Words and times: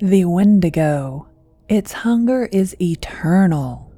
The 0.00 0.24
Wendigo. 0.24 1.28
Its 1.68 1.92
hunger 1.92 2.48
is 2.50 2.74
eternal. 2.80 3.92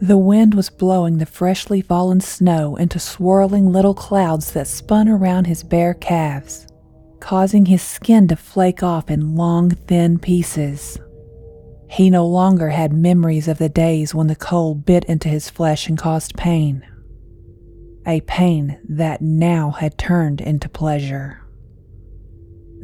The 0.00 0.16
wind 0.16 0.54
was 0.54 0.70
blowing 0.70 1.18
the 1.18 1.26
freshly 1.26 1.80
fallen 1.80 2.20
snow 2.20 2.76
into 2.76 3.00
swirling 3.00 3.72
little 3.72 3.94
clouds 3.94 4.52
that 4.52 4.68
spun 4.68 5.08
around 5.08 5.48
his 5.48 5.64
bare 5.64 5.94
calves, 5.94 6.68
causing 7.18 7.66
his 7.66 7.82
skin 7.82 8.28
to 8.28 8.36
flake 8.36 8.84
off 8.84 9.10
in 9.10 9.34
long, 9.34 9.70
thin 9.70 10.20
pieces. 10.20 10.96
He 11.90 12.10
no 12.10 12.26
longer 12.26 12.70
had 12.70 12.92
memories 12.92 13.48
of 13.48 13.58
the 13.58 13.68
days 13.68 14.14
when 14.14 14.28
the 14.28 14.36
cold 14.36 14.86
bit 14.86 15.04
into 15.06 15.28
his 15.28 15.50
flesh 15.50 15.88
and 15.88 15.98
caused 15.98 16.36
pain. 16.36 16.86
A 18.06 18.20
pain 18.20 18.78
that 18.88 19.20
now 19.20 19.72
had 19.72 19.98
turned 19.98 20.40
into 20.40 20.68
pleasure. 20.68 21.43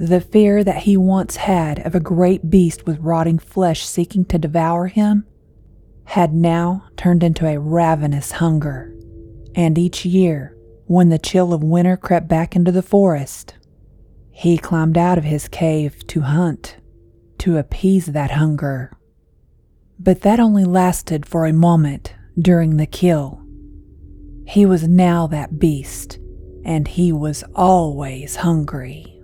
The 0.01 0.23
fear 0.23 0.65
that 0.65 0.85
he 0.85 0.97
once 0.97 1.37
had 1.37 1.81
of 1.81 1.95
a 1.95 2.01
great 2.01 2.49
beast 2.49 2.87
with 2.87 3.01
rotting 3.01 3.39
flesh 3.39 3.85
seeking 3.85 4.25
to 4.25 4.39
devour 4.39 4.87
him 4.87 5.27
had 6.05 6.33
now 6.33 6.85
turned 6.97 7.23
into 7.23 7.47
a 7.47 7.59
ravenous 7.59 8.33
hunger. 8.33 8.97
And 9.55 9.77
each 9.77 10.07
year, 10.07 10.57
when 10.87 11.11
the 11.11 11.19
chill 11.19 11.53
of 11.53 11.63
winter 11.63 11.99
crept 11.99 12.29
back 12.29 12.57
into 12.57 12.73
the 12.73 12.81
forest, 12.81 13.57
he 14.31 14.57
climbed 14.57 14.97
out 14.97 15.19
of 15.19 15.25
his 15.25 15.49
cave 15.49 16.07
to 16.07 16.23
hunt, 16.23 16.79
to 17.37 17.59
appease 17.59 18.07
that 18.07 18.31
hunger. 18.31 18.97
But 19.99 20.23
that 20.23 20.41
only 20.41 20.65
lasted 20.65 21.27
for 21.27 21.45
a 21.45 21.53
moment 21.53 22.15
during 22.39 22.79
the 22.79 22.87
kill. 22.87 23.43
He 24.47 24.65
was 24.65 24.89
now 24.89 25.27
that 25.27 25.59
beast, 25.59 26.19
and 26.65 26.89
he 26.89 27.13
was 27.13 27.45
always 27.55 28.37
hungry. 28.37 29.20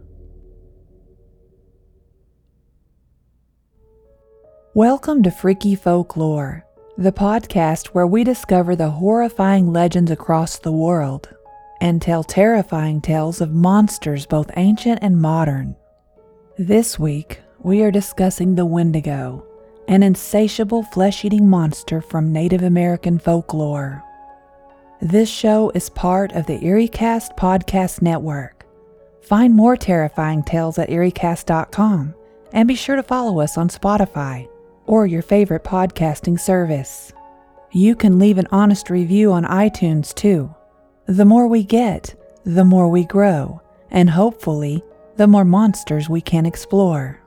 Welcome 4.77 5.23
to 5.23 5.31
Freaky 5.31 5.75
Folklore, 5.75 6.63
the 6.99 7.11
podcast 7.11 7.87
where 7.95 8.07
we 8.07 8.25
discover 8.25 8.77
the 8.77 8.91
horrifying 8.91 9.73
legends 9.73 10.11
across 10.11 10.59
the 10.59 10.71
world 10.71 11.31
and 11.81 12.03
tell 12.03 12.23
terrifying 12.23 13.01
tales 13.01 13.41
of 13.41 13.55
monsters 13.55 14.27
both 14.27 14.51
ancient 14.59 14.99
and 15.01 15.19
modern. 15.19 15.77
This 16.59 16.99
week, 16.99 17.41
we 17.59 17.83
are 17.85 17.91
discussing 17.91 18.55
the 18.55 18.67
Wendigo, 18.67 19.47
an 19.89 20.03
insatiable 20.03 20.83
flesh 20.83 21.25
eating 21.25 21.49
monster 21.49 22.03
from 22.03 22.31
Native 22.31 22.63
American 22.63 23.19
folklore. 23.19 24.05
This 25.01 25.31
show 25.31 25.71
is 25.71 25.89
part 25.89 26.33
of 26.33 26.45
the 26.45 26.59
EerieCast 26.59 27.35
Podcast 27.39 28.03
Network. 28.03 28.67
Find 29.23 29.55
more 29.55 29.79
terrifying 29.79 30.43
tales 30.43 30.79
at 30.79 30.91
EerieCast.com 30.91 32.15
and 32.53 32.69
be 32.69 32.75
sure 32.75 32.97
to 32.97 33.03
follow 33.03 33.41
us 33.41 33.57
on 33.57 33.71
Spotify 33.71 34.47
or 34.87 35.07
your 35.07 35.23
favorite 35.23 35.65
podcasting 35.65 36.39
service. 36.39 37.13
You 37.73 37.95
can 37.95 38.19
leave 38.19 38.39
an 38.39 38.49
honest 38.51 38.91
review 38.91 39.33
on 39.33 39.45
iTunes 39.45 40.15
too. 40.15 40.55
The 41.07 41.25
more 41.25 41.47
we 41.47 41.63
get, 41.63 42.15
the 42.45 42.65
more 42.65 42.89
we 42.89 43.05
grow, 43.05 43.61
and 43.91 44.11
hopefully, 44.11 44.83
the 45.17 45.27
more 45.27 45.45
monsters 45.45 46.09
we 46.09 46.21
can 46.21 46.47
explore. 46.47 47.21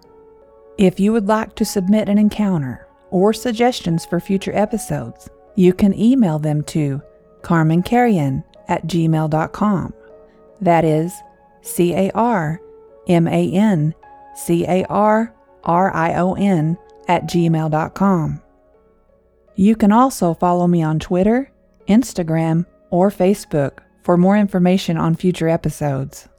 If 0.78 1.00
you 1.00 1.12
would 1.12 1.28
like 1.28 1.56
to 1.56 1.66
submit 1.66 2.08
an 2.10 2.18
encounter 2.18 2.88
or 3.12 3.34
suggestions 3.34 4.06
for 4.06 4.20
future 4.20 4.56
episodes, 4.56 5.30
you 5.56 5.74
can 5.74 5.98
email 5.98 6.40
them 6.40 6.64
to 6.64 7.02
carmancarrion 7.42 8.44
at 8.68 8.86
gmail.com. 8.88 9.94
That 10.62 10.86
is 10.86 11.14
C 11.62 11.94
A 11.94 12.12
R 12.12 12.62
M 13.08 13.28
A 13.28 13.52
N 13.52 13.94
C 14.36 14.66
A 14.66 14.86
R 14.86 15.34
R 15.64 15.94
I 15.94 16.14
O 16.16 16.34
N 16.36 16.78
at 17.10 17.24
gmail.com. 17.24 18.42
You 19.56 19.76
can 19.76 19.92
also 19.92 20.34
follow 20.36 20.68
me 20.68 20.82
on 20.82 21.00
Twitter, 21.00 21.52
Instagram, 21.90 22.66
or 22.92 23.10
Facebook 23.10 23.80
for 24.04 24.16
more 24.16 24.38
information 24.38 24.96
on 24.96 25.16
future 25.16 25.50
episodes. 25.50 26.30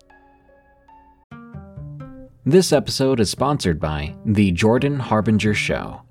This 2.47 2.73
episode 2.73 3.21
is 3.21 3.31
sponsored 3.31 3.79
by 3.79 4.15
The 4.25 4.53
Jordan 4.53 4.99
Harbinger 4.99 5.53
Show. 5.53 6.03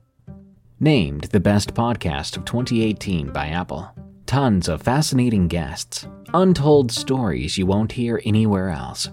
Named 0.79 1.23
the 1.23 1.39
best 1.39 1.73
podcast 1.73 2.37
of 2.37 2.45
2018 2.45 3.31
by 3.31 3.47
Apple. 3.47 3.89
Tons 4.27 4.69
of 4.69 4.83
fascinating 4.83 5.47
guests, 5.47 6.07
untold 6.33 6.91
stories 6.91 7.57
you 7.57 7.65
won't 7.65 7.93
hear 7.93 8.21
anywhere 8.23 8.69
else. 8.69 9.09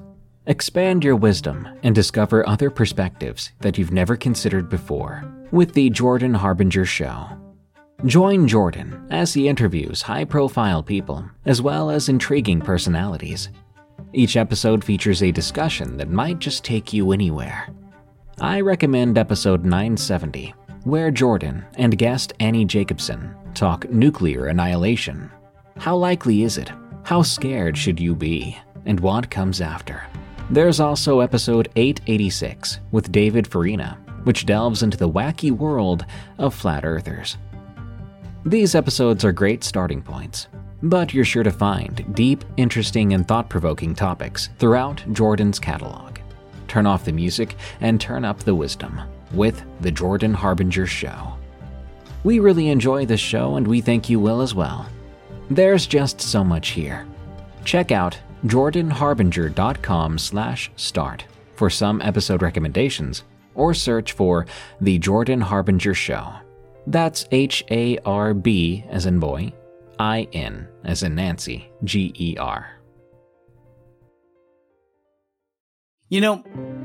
Expand 0.47 1.03
your 1.03 1.17
wisdom 1.17 1.67
and 1.83 1.95
discover 1.95 2.47
other 2.47 2.71
perspectives 2.71 3.51
that 3.61 3.79
you've 3.79 3.93
never 3.93 4.17
considered 4.17 4.69
before 4.69 5.25
with 5.53 5.73
The 5.73 5.91
Jordan 5.91 6.35
Harbinger 6.35 6.85
Show. 6.85 7.27
Join 8.05 8.47
Jordan 8.47 9.07
as 9.11 9.33
he 9.33 9.49
interviews 9.49 10.03
high 10.03 10.25
profile 10.25 10.83
people 10.83 11.29
as 11.45 11.63
well 11.63 11.91
as 11.91 12.09
intriguing 12.09 12.61
personalities. 12.61 13.49
Each 14.13 14.37
episode 14.37 14.85
features 14.85 15.23
a 15.23 15.31
discussion 15.31 15.97
that 15.97 16.11
might 16.11 16.39
just 16.39 16.65
take 16.65 16.93
you 16.93 17.13
anywhere. 17.13 17.69
I 18.41 18.61
recommend 18.61 19.17
episode 19.19 19.65
970, 19.65 20.55
where 20.85 21.11
Jordan 21.11 21.65
and 21.77 21.97
guest 21.97 22.33
Annie 22.41 22.65
Jacobsen 22.65 23.35
talk 23.55 23.89
nuclear 23.91 24.47
annihilation. 24.47 25.31
How 25.79 25.97
likely 25.97 26.43
is 26.43 26.59
it? 26.59 26.71
How 27.05 27.23
scared 27.23 27.77
should 27.79 27.99
you 27.99 28.15
be? 28.15 28.59
And 28.85 29.01
what 29.01 29.31
comes 29.31 29.61
after? 29.61 30.05
There's 30.51 30.81
also 30.81 31.21
episode 31.21 31.69
886 31.77 32.81
with 32.93 33.11
David 33.11 33.47
Farina, 33.47 33.99
which 34.27 34.45
delves 34.45 34.83
into 34.83 34.97
the 34.97 35.09
wacky 35.09 35.53
world 35.53 36.05
of 36.39 36.53
flat 36.53 36.85
earthers. 36.85 37.37
These 38.45 38.75
episodes 38.75 39.25
are 39.25 39.31
great 39.31 39.63
starting 39.63 40.03
points, 40.03 40.49
but 40.83 41.15
you're 41.15 41.25
sure 41.25 41.45
to 41.45 41.53
find 41.53 42.13
deep, 42.13 42.45
interesting, 42.57 43.13
and 43.13 43.27
thought 43.27 43.49
provoking 43.49 43.95
topics 43.95 44.49
throughout 44.59 45.05
Jordan's 45.13 45.61
catalog. 45.61 46.19
Turn 46.67 46.87
off 46.87 47.05
the 47.05 47.13
music 47.13 47.55
and 47.81 48.01
turn 48.01 48.25
up 48.25 48.41
the 48.41 48.55
wisdom 48.55 49.01
with 49.33 49.63
The 49.81 49.93
Jordan 49.93 50.35
Harbinger 50.35 50.89
Show. 50.89 51.35
We 52.25 52.41
really 52.41 52.71
enjoy 52.71 53.07
this 53.07 53.21
show 53.21 53.55
and 53.55 53.69
we 53.69 53.81
think 53.81 54.11
you 54.11 54.19
will 54.19 54.41
as 54.41 54.57
well. 54.57 54.89
There's 55.51 55.87
just 55.87 56.21
so 56.21 56.43
much 56.43 56.71
here. 56.71 57.07
Check 57.65 57.93
out 57.93 58.19
jordanharbinger.com 58.45 60.19
slash 60.19 60.73
start 60.75 61.25
for 61.55 61.71
some 61.71 62.03
episode 62.03 62.43
recommendations 62.43 63.23
or 63.57 63.75
search 63.75 64.13
for 64.13 64.47
The 64.81 64.99
Jordan 64.99 65.41
Harbinger 65.41 65.95
Show. 65.95 66.33
That's 66.87 67.27
H 67.33 67.65
A 67.71 67.99
R 68.05 68.33
B 68.35 68.85
as 68.89 69.07
in 69.07 69.19
boy, 69.19 69.53
I 69.99 70.29
N 70.33 70.69
as 70.85 71.03
in 71.03 71.15
Nancy, 71.17 71.69
G 71.83 72.13
E 72.17 72.37
R. 72.37 72.77
You 76.09 76.21
know, 76.21 76.45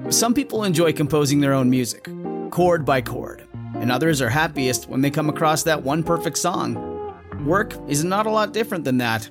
some 0.09 0.33
people 0.33 0.63
enjoy 0.63 0.93
composing 0.93 1.41
their 1.41 1.53
own 1.53 1.69
music, 1.69 2.09
chord 2.49 2.85
by 2.85 3.01
chord, 3.01 3.47
and 3.75 3.91
others 3.91 4.19
are 4.19 4.29
happiest 4.29 4.89
when 4.89 5.01
they 5.01 5.11
come 5.11 5.29
across 5.29 5.61
that 5.63 5.83
one 5.83 6.01
perfect 6.01 6.39
song. 6.39 6.87
Work 7.45 7.75
is 7.87 8.03
not 8.03 8.25
a 8.25 8.31
lot 8.31 8.51
different 8.51 8.83
than 8.83 8.97
that. 8.97 9.29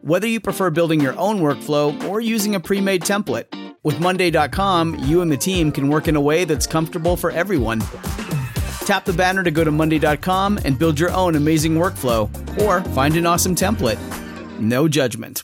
Whether 0.00 0.26
you 0.26 0.40
prefer 0.40 0.70
building 0.70 1.00
your 1.00 1.18
own 1.18 1.40
workflow 1.40 2.02
or 2.08 2.20
using 2.20 2.54
a 2.54 2.60
pre 2.60 2.80
made 2.80 3.02
template, 3.02 3.67
with 3.88 4.00
Monday.com, 4.00 4.96
you 4.98 5.22
and 5.22 5.32
the 5.32 5.36
team 5.38 5.72
can 5.72 5.88
work 5.88 6.08
in 6.08 6.16
a 6.16 6.20
way 6.20 6.44
that's 6.44 6.66
comfortable 6.66 7.16
for 7.16 7.30
everyone. 7.30 7.80
Tap 8.84 9.06
the 9.06 9.14
banner 9.16 9.42
to 9.42 9.50
go 9.50 9.64
to 9.64 9.70
Monday.com 9.70 10.58
and 10.66 10.78
build 10.78 11.00
your 11.00 11.10
own 11.12 11.36
amazing 11.36 11.74
workflow 11.74 12.28
or 12.60 12.82
find 12.92 13.16
an 13.16 13.24
awesome 13.24 13.54
template. 13.54 13.98
No 14.60 14.88
judgment. 14.88 15.42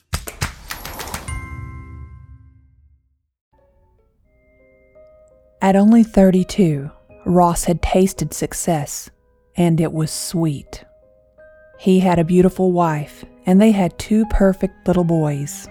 At 5.62 5.74
only 5.74 6.04
32, 6.04 6.90
Ross 7.24 7.64
had 7.64 7.80
tasted 7.80 8.34
success, 8.34 9.08
and 9.56 9.80
it 9.80 9.90
was 9.90 10.10
sweet. 10.10 10.84
He 11.78 12.00
had 12.00 12.18
a 12.18 12.24
beautiful 12.24 12.72
wife, 12.72 13.24
and 13.46 13.58
they 13.58 13.70
had 13.70 13.98
two 13.98 14.26
perfect 14.26 14.86
little 14.86 15.04
boys. 15.04 15.66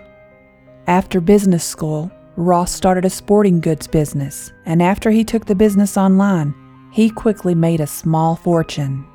After 0.87 1.21
business 1.21 1.63
school, 1.63 2.11
Ross 2.35 2.71
started 2.71 3.05
a 3.05 3.09
sporting 3.11 3.59
goods 3.59 3.87
business, 3.87 4.51
and 4.65 4.81
after 4.81 5.11
he 5.11 5.23
took 5.23 5.45
the 5.45 5.53
business 5.53 5.97
online, 5.97 6.55
he 6.91 7.09
quickly 7.09 7.53
made 7.53 7.79
a 7.79 7.87
small 7.87 8.35
fortune. 8.35 9.05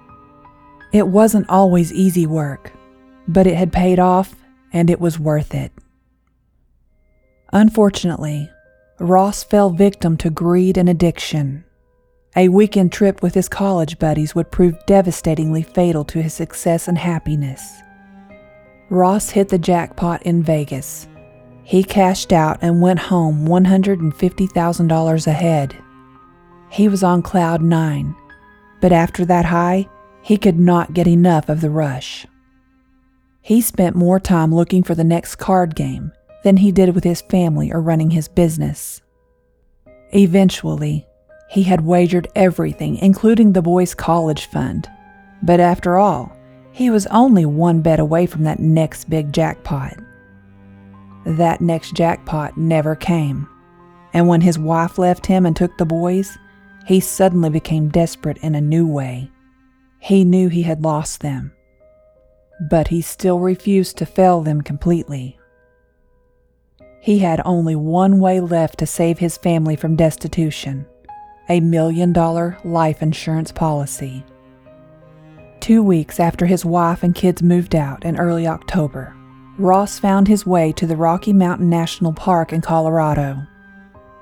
It 0.93 1.09
wasn't 1.09 1.51
always 1.51 1.93
easy 1.93 2.27
work, 2.27 2.73
but 3.27 3.47
it 3.47 3.57
had 3.57 3.73
paid 3.73 3.99
off 3.99 4.37
and 4.73 4.89
it 4.89 5.01
was 5.01 5.19
worth 5.19 5.55
it. 5.55 5.73
Unfortunately, 7.53 8.51
Ross 9.01 9.43
fell 9.43 9.71
victim 9.71 10.17
to 10.19 10.31
greed 10.31 10.77
and 10.77 10.89
addiction. 10.89 11.65
A 12.37 12.49
weekend 12.49 12.93
trip 12.93 13.23
with 13.23 13.35
his 13.35 13.49
college 13.49 13.99
buddies 13.99 14.35
would 14.35 14.53
prove 14.53 14.75
devastatingly 14.87 15.63
fatal 15.63 16.05
to 16.05 16.23
his 16.23 16.35
success 16.35 16.87
and 16.87 16.99
happiness. 16.99 17.81
Ross 18.91 19.31
hit 19.31 19.49
the 19.49 19.59
jackpot 19.59 20.23
in 20.23 20.43
Vegas 20.43 21.09
he 21.69 21.85
cashed 21.85 22.33
out 22.33 22.59
and 22.63 22.81
went 22.81 22.99
home 22.99 23.47
$150,000 23.47 25.27
ahead. 25.27 25.77
He 26.71 26.89
was 26.89 27.03
on 27.03 27.21
cloud 27.21 27.61
nine, 27.61 28.17
but 28.81 28.91
after 28.91 29.27
that 29.27 29.45
high, 29.45 29.87
he 30.23 30.39
could 30.39 30.59
not 30.59 30.95
get 30.95 31.07
enough 31.07 31.51
of 31.51 31.61
the 31.61 31.69
rush. 31.69 32.27
He 33.43 33.61
spent 33.61 33.95
more 33.95 34.19
time 34.19 34.55
looking 34.55 34.83
for 34.83 34.95
the 34.95 35.05
next 35.05 35.37
card 35.37 35.77
game 35.77 36.11
than 36.43 36.57
he 36.57 36.73
did 36.73 36.95
with 36.95 37.05
his 37.05 37.21
family 37.21 37.71
or 37.71 37.83
running 37.83 38.13
his 38.13 38.29
business. 38.29 39.03
Eventually, 40.15 41.07
he 41.51 41.65
had 41.65 41.83
wagered 41.83 42.29
everything, 42.35 42.97
including 42.97 43.53
the 43.53 43.61
boys' 43.61 43.95
college 43.95 44.47
fund. 44.47 44.89
But 45.43 45.61
after 45.61 45.99
all, 45.99 46.35
he 46.73 46.89
was 46.89 47.07
only 47.09 47.45
one 47.45 47.83
bet 47.83 48.01
away 48.01 48.25
from 48.25 48.45
that 48.45 48.59
next 48.59 49.11
big 49.11 49.35
jackpot. 49.35 49.99
That 51.29 51.61
next 51.61 51.95
jackpot 51.95 52.57
never 52.57 52.97
came. 52.97 53.47
And 54.15 54.27
when 54.27 54.41
his 54.41 54.59
wife 54.59 54.97
left 54.97 55.27
him 55.27 55.45
and 55.45 55.55
took 55.55 55.77
the 55.77 55.85
boys, 55.85 56.39
he 56.87 57.01
suddenly 57.01 57.51
became 57.51 57.91
desperate 57.91 58.39
in 58.39 58.55
a 58.55 58.63
new 58.63 58.87
way. 58.87 59.31
He 60.01 60.25
knew 60.25 60.49
he 60.49 60.63
had 60.63 60.83
lost 60.83 61.21
them, 61.21 61.53
but 62.71 62.89
he 62.89 63.03
still 63.03 63.41
refused 63.41 63.99
to 63.99 64.07
fail 64.07 64.41
them 64.41 64.63
completely. 64.63 65.39
He 67.03 67.19
had 67.19 67.43
only 67.45 67.77
one 67.77 68.21
way 68.21 68.41
left 68.41 68.79
to 68.79 68.87
save 68.87 69.19
his 69.19 69.37
family 69.37 69.77
from 69.77 69.97
destitution 69.97 70.87
a 71.51 71.61
million 71.61 72.13
dollar 72.13 72.59
life 72.65 73.03
insurance 73.03 73.53
policy. 73.53 74.25
Two 75.61 75.83
weeks 75.83 76.21
after 76.21 76.47
his 76.47 76.65
wife 76.65 77.03
and 77.03 77.15
kids 77.15 77.43
moved 77.43 77.75
out 77.75 78.05
in 78.05 78.19
early 78.19 78.47
October, 78.47 79.15
Ross 79.59 79.99
found 79.99 80.29
his 80.29 80.47
way 80.47 80.71
to 80.73 80.87
the 80.87 80.97
Rocky 80.97 81.33
Mountain 81.33 81.69
National 81.69 82.13
Park 82.13 82.53
in 82.53 82.61
Colorado. 82.61 83.43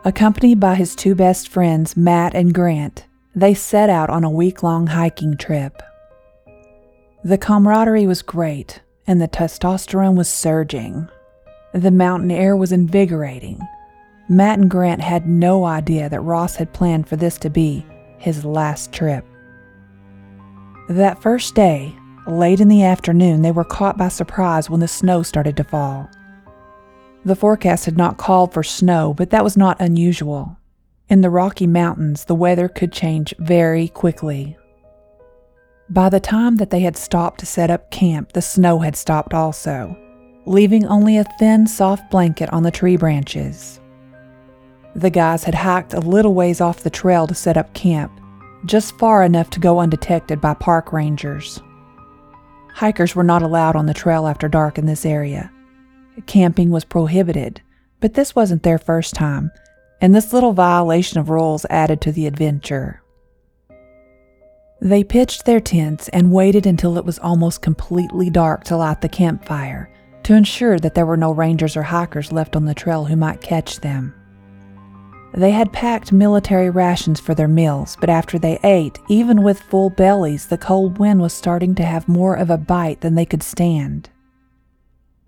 Accompanied 0.02 0.58
by 0.58 0.76
his 0.76 0.96
two 0.96 1.14
best 1.14 1.48
friends, 1.48 1.94
Matt 1.94 2.34
and 2.34 2.54
Grant, 2.54 3.04
they 3.34 3.52
set 3.52 3.90
out 3.90 4.08
on 4.08 4.24
a 4.24 4.30
week 4.30 4.62
long 4.62 4.86
hiking 4.86 5.36
trip. 5.36 5.82
The 7.22 7.36
camaraderie 7.36 8.06
was 8.06 8.22
great, 8.22 8.80
and 9.06 9.20
the 9.20 9.28
testosterone 9.28 10.16
was 10.16 10.28
surging. 10.28 11.06
The 11.74 11.90
mountain 11.90 12.30
air 12.30 12.56
was 12.56 12.72
invigorating. 12.72 13.60
Matt 14.30 14.58
and 14.58 14.70
Grant 14.70 15.02
had 15.02 15.28
no 15.28 15.66
idea 15.66 16.08
that 16.08 16.20
Ross 16.22 16.56
had 16.56 16.72
planned 16.72 17.08
for 17.08 17.16
this 17.16 17.36
to 17.38 17.50
be 17.50 17.84
his 18.16 18.42
last 18.42 18.90
trip. 18.90 19.26
That 20.88 21.20
first 21.20 21.54
day, 21.54 21.94
late 22.28 22.60
in 22.60 22.68
the 22.68 22.82
afternoon, 22.82 23.42
they 23.42 23.52
were 23.52 23.64
caught 23.64 23.96
by 23.96 24.08
surprise 24.08 24.68
when 24.68 24.80
the 24.80 24.88
snow 24.88 25.22
started 25.22 25.56
to 25.56 25.64
fall. 25.64 26.08
The 27.24 27.36
forecast 27.36 27.84
had 27.84 27.96
not 27.96 28.18
called 28.18 28.52
for 28.52 28.62
snow, 28.62 29.12
but 29.12 29.30
that 29.30 29.44
was 29.44 29.56
not 29.56 29.80
unusual. 29.80 30.56
In 31.08 31.20
the 31.20 31.30
Rocky 31.30 31.66
Mountains, 31.66 32.24
the 32.24 32.34
weather 32.34 32.68
could 32.68 32.92
change 32.92 33.34
very 33.38 33.88
quickly. 33.88 34.56
By 35.88 36.08
the 36.08 36.20
time 36.20 36.56
that 36.56 36.70
they 36.70 36.80
had 36.80 36.96
stopped 36.96 37.40
to 37.40 37.46
set 37.46 37.70
up 37.70 37.90
camp, 37.90 38.32
the 38.32 38.42
snow 38.42 38.80
had 38.80 38.96
stopped 38.96 39.32
also, 39.32 39.96
leaving 40.46 40.84
only 40.86 41.16
a 41.16 41.24
thin, 41.38 41.66
soft 41.66 42.10
blanket 42.10 42.52
on 42.52 42.64
the 42.64 42.72
tree 42.72 42.96
branches. 42.96 43.80
The 44.96 45.10
guys 45.10 45.44
had 45.44 45.54
hiked 45.54 45.94
a 45.94 46.00
little 46.00 46.34
ways 46.34 46.60
off 46.60 46.82
the 46.82 46.90
trail 46.90 47.26
to 47.26 47.34
set 47.34 47.56
up 47.56 47.74
camp, 47.74 48.20
just 48.64 48.98
far 48.98 49.22
enough 49.22 49.50
to 49.50 49.60
go 49.60 49.78
undetected 49.78 50.40
by 50.40 50.54
park 50.54 50.92
rangers. 50.92 51.60
Hikers 52.76 53.16
were 53.16 53.24
not 53.24 53.40
allowed 53.40 53.74
on 53.74 53.86
the 53.86 53.94
trail 53.94 54.26
after 54.26 54.48
dark 54.48 54.76
in 54.76 54.84
this 54.84 55.06
area. 55.06 55.50
Camping 56.26 56.68
was 56.68 56.84
prohibited, 56.84 57.62
but 58.00 58.12
this 58.12 58.36
wasn't 58.36 58.64
their 58.64 58.76
first 58.76 59.14
time, 59.14 59.50
and 60.02 60.14
this 60.14 60.34
little 60.34 60.52
violation 60.52 61.18
of 61.18 61.30
rules 61.30 61.64
added 61.70 62.02
to 62.02 62.12
the 62.12 62.26
adventure. 62.26 63.02
They 64.82 65.04
pitched 65.04 65.46
their 65.46 65.58
tents 65.58 66.08
and 66.10 66.30
waited 66.34 66.66
until 66.66 66.98
it 66.98 67.06
was 67.06 67.18
almost 67.18 67.62
completely 67.62 68.28
dark 68.28 68.64
to 68.64 68.76
light 68.76 69.00
the 69.00 69.08
campfire 69.08 69.90
to 70.24 70.34
ensure 70.34 70.78
that 70.78 70.94
there 70.94 71.06
were 71.06 71.16
no 71.16 71.32
rangers 71.32 71.78
or 71.78 71.82
hikers 71.82 72.30
left 72.30 72.56
on 72.56 72.66
the 72.66 72.74
trail 72.74 73.06
who 73.06 73.16
might 73.16 73.40
catch 73.40 73.80
them. 73.80 74.14
They 75.36 75.50
had 75.50 75.70
packed 75.70 76.12
military 76.12 76.70
rations 76.70 77.20
for 77.20 77.34
their 77.34 77.46
meals, 77.46 77.98
but 78.00 78.08
after 78.08 78.38
they 78.38 78.58
ate, 78.64 78.98
even 79.08 79.42
with 79.42 79.60
full 79.60 79.90
bellies, 79.90 80.46
the 80.46 80.56
cold 80.56 80.96
wind 80.96 81.20
was 81.20 81.34
starting 81.34 81.74
to 81.74 81.84
have 81.84 82.08
more 82.08 82.34
of 82.34 82.48
a 82.48 82.56
bite 82.56 83.02
than 83.02 83.16
they 83.16 83.26
could 83.26 83.42
stand. 83.42 84.08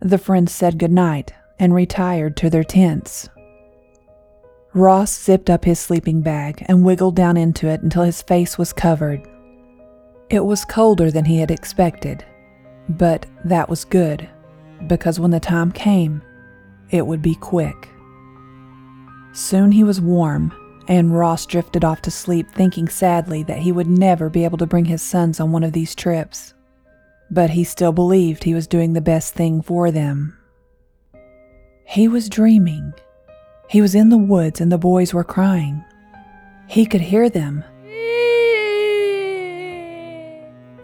The 0.00 0.16
friends 0.16 0.50
said 0.50 0.78
goodnight 0.78 1.34
and 1.58 1.74
retired 1.74 2.38
to 2.38 2.48
their 2.48 2.64
tents. 2.64 3.28
Ross 4.72 5.10
zipped 5.12 5.50
up 5.50 5.66
his 5.66 5.78
sleeping 5.78 6.22
bag 6.22 6.64
and 6.68 6.86
wiggled 6.86 7.14
down 7.14 7.36
into 7.36 7.68
it 7.68 7.82
until 7.82 8.04
his 8.04 8.22
face 8.22 8.56
was 8.56 8.72
covered. 8.72 9.28
It 10.30 10.44
was 10.44 10.64
colder 10.64 11.10
than 11.10 11.26
he 11.26 11.38
had 11.38 11.50
expected, 11.50 12.24
but 12.88 13.26
that 13.44 13.68
was 13.68 13.84
good, 13.84 14.26
because 14.86 15.20
when 15.20 15.32
the 15.32 15.40
time 15.40 15.70
came, 15.70 16.22
it 16.88 17.06
would 17.06 17.20
be 17.20 17.34
quick. 17.34 17.90
Soon 19.38 19.72
he 19.72 19.84
was 19.84 20.00
warm, 20.00 20.52
and 20.88 21.16
Ross 21.16 21.46
drifted 21.46 21.84
off 21.84 22.02
to 22.02 22.10
sleep, 22.10 22.50
thinking 22.50 22.88
sadly 22.88 23.42
that 23.44 23.58
he 23.58 23.70
would 23.70 23.86
never 23.86 24.28
be 24.28 24.44
able 24.44 24.58
to 24.58 24.66
bring 24.66 24.86
his 24.86 25.02
sons 25.02 25.38
on 25.38 25.52
one 25.52 25.62
of 25.62 25.72
these 25.72 25.94
trips. 25.94 26.54
But 27.30 27.50
he 27.50 27.62
still 27.62 27.92
believed 27.92 28.42
he 28.42 28.54
was 28.54 28.66
doing 28.66 28.94
the 28.94 29.00
best 29.00 29.34
thing 29.34 29.62
for 29.62 29.90
them. 29.90 30.36
He 31.84 32.08
was 32.08 32.28
dreaming 32.28 32.94
he 33.68 33.82
was 33.82 33.94
in 33.94 34.08
the 34.08 34.18
woods 34.18 34.60
and 34.60 34.72
the 34.72 34.78
boys 34.78 35.12
were 35.12 35.24
crying. 35.24 35.84
He 36.66 36.86
could 36.86 37.02
hear 37.02 37.28
them, 37.28 37.62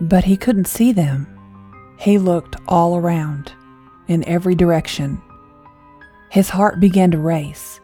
but 0.00 0.24
he 0.24 0.36
couldn't 0.36 0.66
see 0.66 0.92
them. 0.92 1.26
He 1.98 2.18
looked 2.18 2.56
all 2.68 2.96
around, 2.96 3.52
in 4.06 4.26
every 4.28 4.54
direction. 4.54 5.20
His 6.30 6.50
heart 6.50 6.78
began 6.78 7.10
to 7.12 7.18
race, 7.18 7.80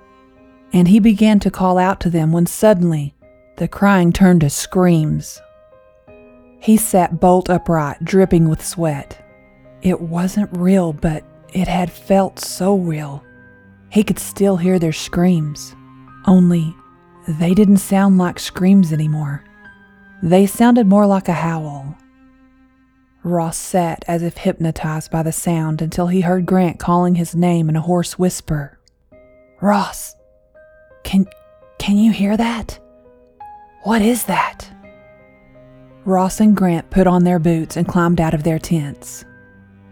and 0.72 0.88
he 0.88 0.99
began 0.99 1.40
to 1.40 1.50
call 1.50 1.78
out 1.78 2.00
to 2.00 2.11
them 2.11 2.32
when 2.32 2.46
suddenly 2.46 3.14
the 3.56 3.69
crying 3.69 4.12
turned 4.12 4.40
to 4.40 4.50
screams. 4.50 5.40
He 6.61 6.76
sat 6.76 7.20
bolt 7.20 7.49
upright, 7.49 8.05
dripping 8.05 8.49
with 8.49 8.64
sweat. 8.64 9.22
It 9.82 10.00
wasn't 10.00 10.56
real, 10.56 10.93
but 10.93 11.25
it 11.52 11.69
had 11.69 11.90
felt 11.90 12.38
so 12.38 12.76
real. 12.76 13.25
He 13.90 14.05
could 14.05 14.19
still 14.19 14.56
hear 14.56 14.79
their 14.79 14.93
screams, 14.93 15.74
only 16.27 16.74
they 17.27 17.55
didn't 17.55 17.79
sound 17.79 18.19
like 18.19 18.39
screams 18.39 18.93
anymore. 18.93 19.44
They 20.22 20.46
sounded 20.46 20.86
more 20.86 21.06
like 21.06 21.29
a 21.29 21.32
howl. 21.32 21.96
Ross 23.22 23.56
sat 23.56 24.05
as 24.08 24.22
if 24.22 24.39
hypnotized 24.39 25.10
by 25.10 25.22
the 25.22 25.32
sound 25.32 25.82
until 25.82 26.06
he 26.06 26.22
heard 26.22 26.46
Grant 26.46 26.79
calling 26.79 27.17
his 27.17 27.34
name 27.34 27.69
in 27.69 27.77
a 27.77 27.81
hoarse 27.81 28.19
whisper. 28.19 28.79
Ross, 29.60 30.15
can 31.02 31.26
can 31.78 31.96
you 31.96 32.12
hear 32.12 32.36
that? 32.36 32.78
What 33.82 34.02
is 34.02 34.24
that? 34.24 34.70
Ross 36.04 36.40
and 36.40 36.56
Grant 36.56 36.90
put 36.90 37.06
on 37.06 37.24
their 37.24 37.38
boots 37.38 37.76
and 37.76 37.88
climbed 37.88 38.20
out 38.20 38.34
of 38.34 38.42
their 38.42 38.58
tents. 38.58 39.24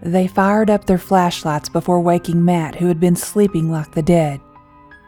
They 0.03 0.27
fired 0.27 0.71
up 0.71 0.85
their 0.85 0.99
flashlights 0.99 1.69
before 1.69 2.01
waking 2.01 2.45
Matt, 2.45 2.77
who 2.77 2.87
had 2.89 3.01
been 3.01 3.17
sleeping 3.17 3.71
like 3.71 3.93
the 3.93 4.03
dead. 4.03 4.41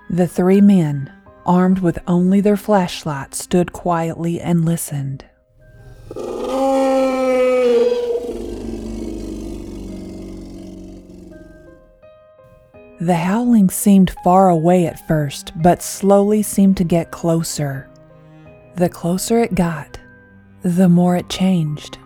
The 0.09 0.27
three 0.27 0.61
men, 0.61 1.13
armed 1.47 1.79
with 1.79 1.99
only 2.07 2.41
their 2.41 2.57
flashlights, 2.57 3.39
stood 3.39 3.73
quietly 3.73 4.41
and 4.41 4.65
listened. 4.65 5.25
The 13.01 13.15
howling 13.15 13.71
seemed 13.71 14.15
far 14.23 14.51
away 14.51 14.87
at 14.87 15.07
first, 15.09 15.53
but 15.63 15.83
slowly 15.83 16.43
seemed 16.43 16.77
to 16.77 16.85
get 16.85 17.11
closer. 17.11 17.89
The 18.77 18.91
closer 18.91 19.39
it 19.39 19.55
got, 19.55 19.99
the 20.63 20.89
more 20.89 21.17
it 21.17 21.31
changed. 21.31 21.97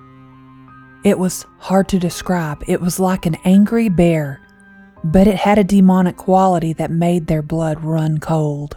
It 1.04 1.18
was 1.18 1.46
hard 1.58 1.88
to 1.88 1.98
describe. 1.98 2.62
It 2.68 2.80
was 2.80 3.00
like 3.00 3.26
an 3.26 3.36
angry 3.44 3.88
bear, 3.88 4.40
but 5.02 5.26
it 5.26 5.34
had 5.34 5.58
a 5.58 5.64
demonic 5.64 6.16
quality 6.16 6.72
that 6.74 6.92
made 6.92 7.26
their 7.26 7.42
blood 7.42 7.82
run 7.82 8.18
cold. 8.18 8.76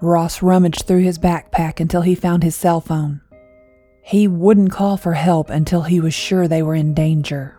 Ross 0.00 0.40
rummaged 0.40 0.86
through 0.86 1.02
his 1.02 1.18
backpack 1.18 1.80
until 1.80 2.02
he 2.02 2.14
found 2.14 2.44
his 2.44 2.54
cell 2.54 2.80
phone. 2.80 3.20
He 4.02 4.28
wouldn't 4.28 4.70
call 4.70 4.96
for 4.96 5.14
help 5.14 5.50
until 5.50 5.82
he 5.82 5.98
was 5.98 6.14
sure 6.14 6.46
they 6.46 6.62
were 6.62 6.76
in 6.76 6.94
danger. 6.94 7.55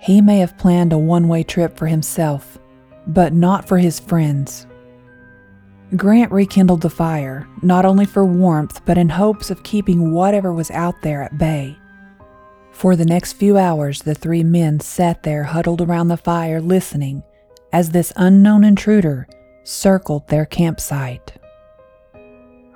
He 0.00 0.22
may 0.22 0.38
have 0.38 0.56
planned 0.56 0.94
a 0.94 0.98
one 0.98 1.28
way 1.28 1.42
trip 1.42 1.76
for 1.76 1.86
himself, 1.86 2.58
but 3.06 3.34
not 3.34 3.68
for 3.68 3.76
his 3.76 4.00
friends. 4.00 4.66
Grant 5.94 6.32
rekindled 6.32 6.80
the 6.80 6.88
fire, 6.88 7.46
not 7.60 7.84
only 7.84 8.06
for 8.06 8.24
warmth, 8.24 8.80
but 8.86 8.96
in 8.96 9.10
hopes 9.10 9.50
of 9.50 9.62
keeping 9.62 10.12
whatever 10.12 10.54
was 10.54 10.70
out 10.70 10.94
there 11.02 11.22
at 11.22 11.36
bay. 11.36 11.76
For 12.70 12.96
the 12.96 13.04
next 13.04 13.34
few 13.34 13.58
hours, 13.58 14.00
the 14.00 14.14
three 14.14 14.42
men 14.42 14.80
sat 14.80 15.22
there 15.22 15.44
huddled 15.44 15.82
around 15.82 16.08
the 16.08 16.16
fire, 16.16 16.62
listening 16.62 17.22
as 17.72 17.90
this 17.90 18.12
unknown 18.16 18.64
intruder 18.64 19.28
circled 19.64 20.26
their 20.28 20.46
campsite. 20.46 21.34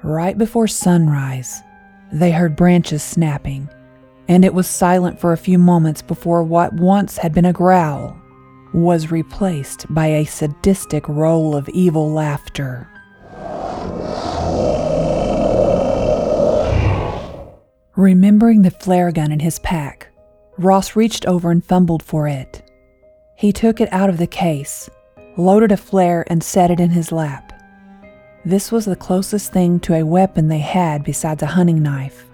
Right 0.03 0.37
before 0.37 0.69
sunrise, 0.69 1.63
they 2.13 2.33
heard 2.33 2.55
branches 2.55 3.03
snapping, 3.03 3.71
and 4.29 4.45
it 4.45 4.55
was 4.55 4.67
silent 4.67 5.21
for 5.21 5.33
a 5.33 5.39
few 5.39 5.59
moments 5.59 6.03
before 6.03 6.43
what 6.43 6.73
once 6.73 7.19
had 7.19 7.35
been 7.35 7.45
a 7.45 7.53
growl 7.53 8.17
was 8.73 9.13
replaced 9.13 9.87
by 9.95 10.07
a 10.07 10.25
sadistic 10.25 11.09
roll 11.09 11.55
of 11.55 11.69
evil 11.69 12.11
laughter. 12.11 12.89
Remembering 17.95 18.63
the 18.63 18.73
flare 18.73 19.13
gun 19.13 19.31
in 19.31 19.39
his 19.39 19.61
pack, 19.61 20.09
Ross 20.59 20.97
reached 20.97 21.25
over 21.27 21.53
and 21.53 21.65
fumbled 21.65 22.03
for 22.03 22.27
it. 22.27 22.69
He 23.37 23.53
took 23.53 23.81
it 23.81 23.93
out 23.93 24.11
of 24.11 24.19
the 24.19 24.27
case, 24.27 24.91
loaded 25.37 25.71
a 25.71 25.77
flare, 25.77 26.25
and 26.29 26.43
set 26.43 26.73
it 26.73 26.81
in 26.81 26.91
his 26.91 27.13
lap. 27.13 27.53
This 28.45 28.73
was 28.73 28.85
the 28.85 28.97
closest 28.97 29.53
thing 29.53 29.79
to 29.81 29.95
a 29.95 30.03
weapon 30.03 30.49
they 30.49 30.59
had 30.59 31.05
besides 31.05 31.43
a 31.43 31.47
hunting 31.47 31.83
knife. 31.83 32.27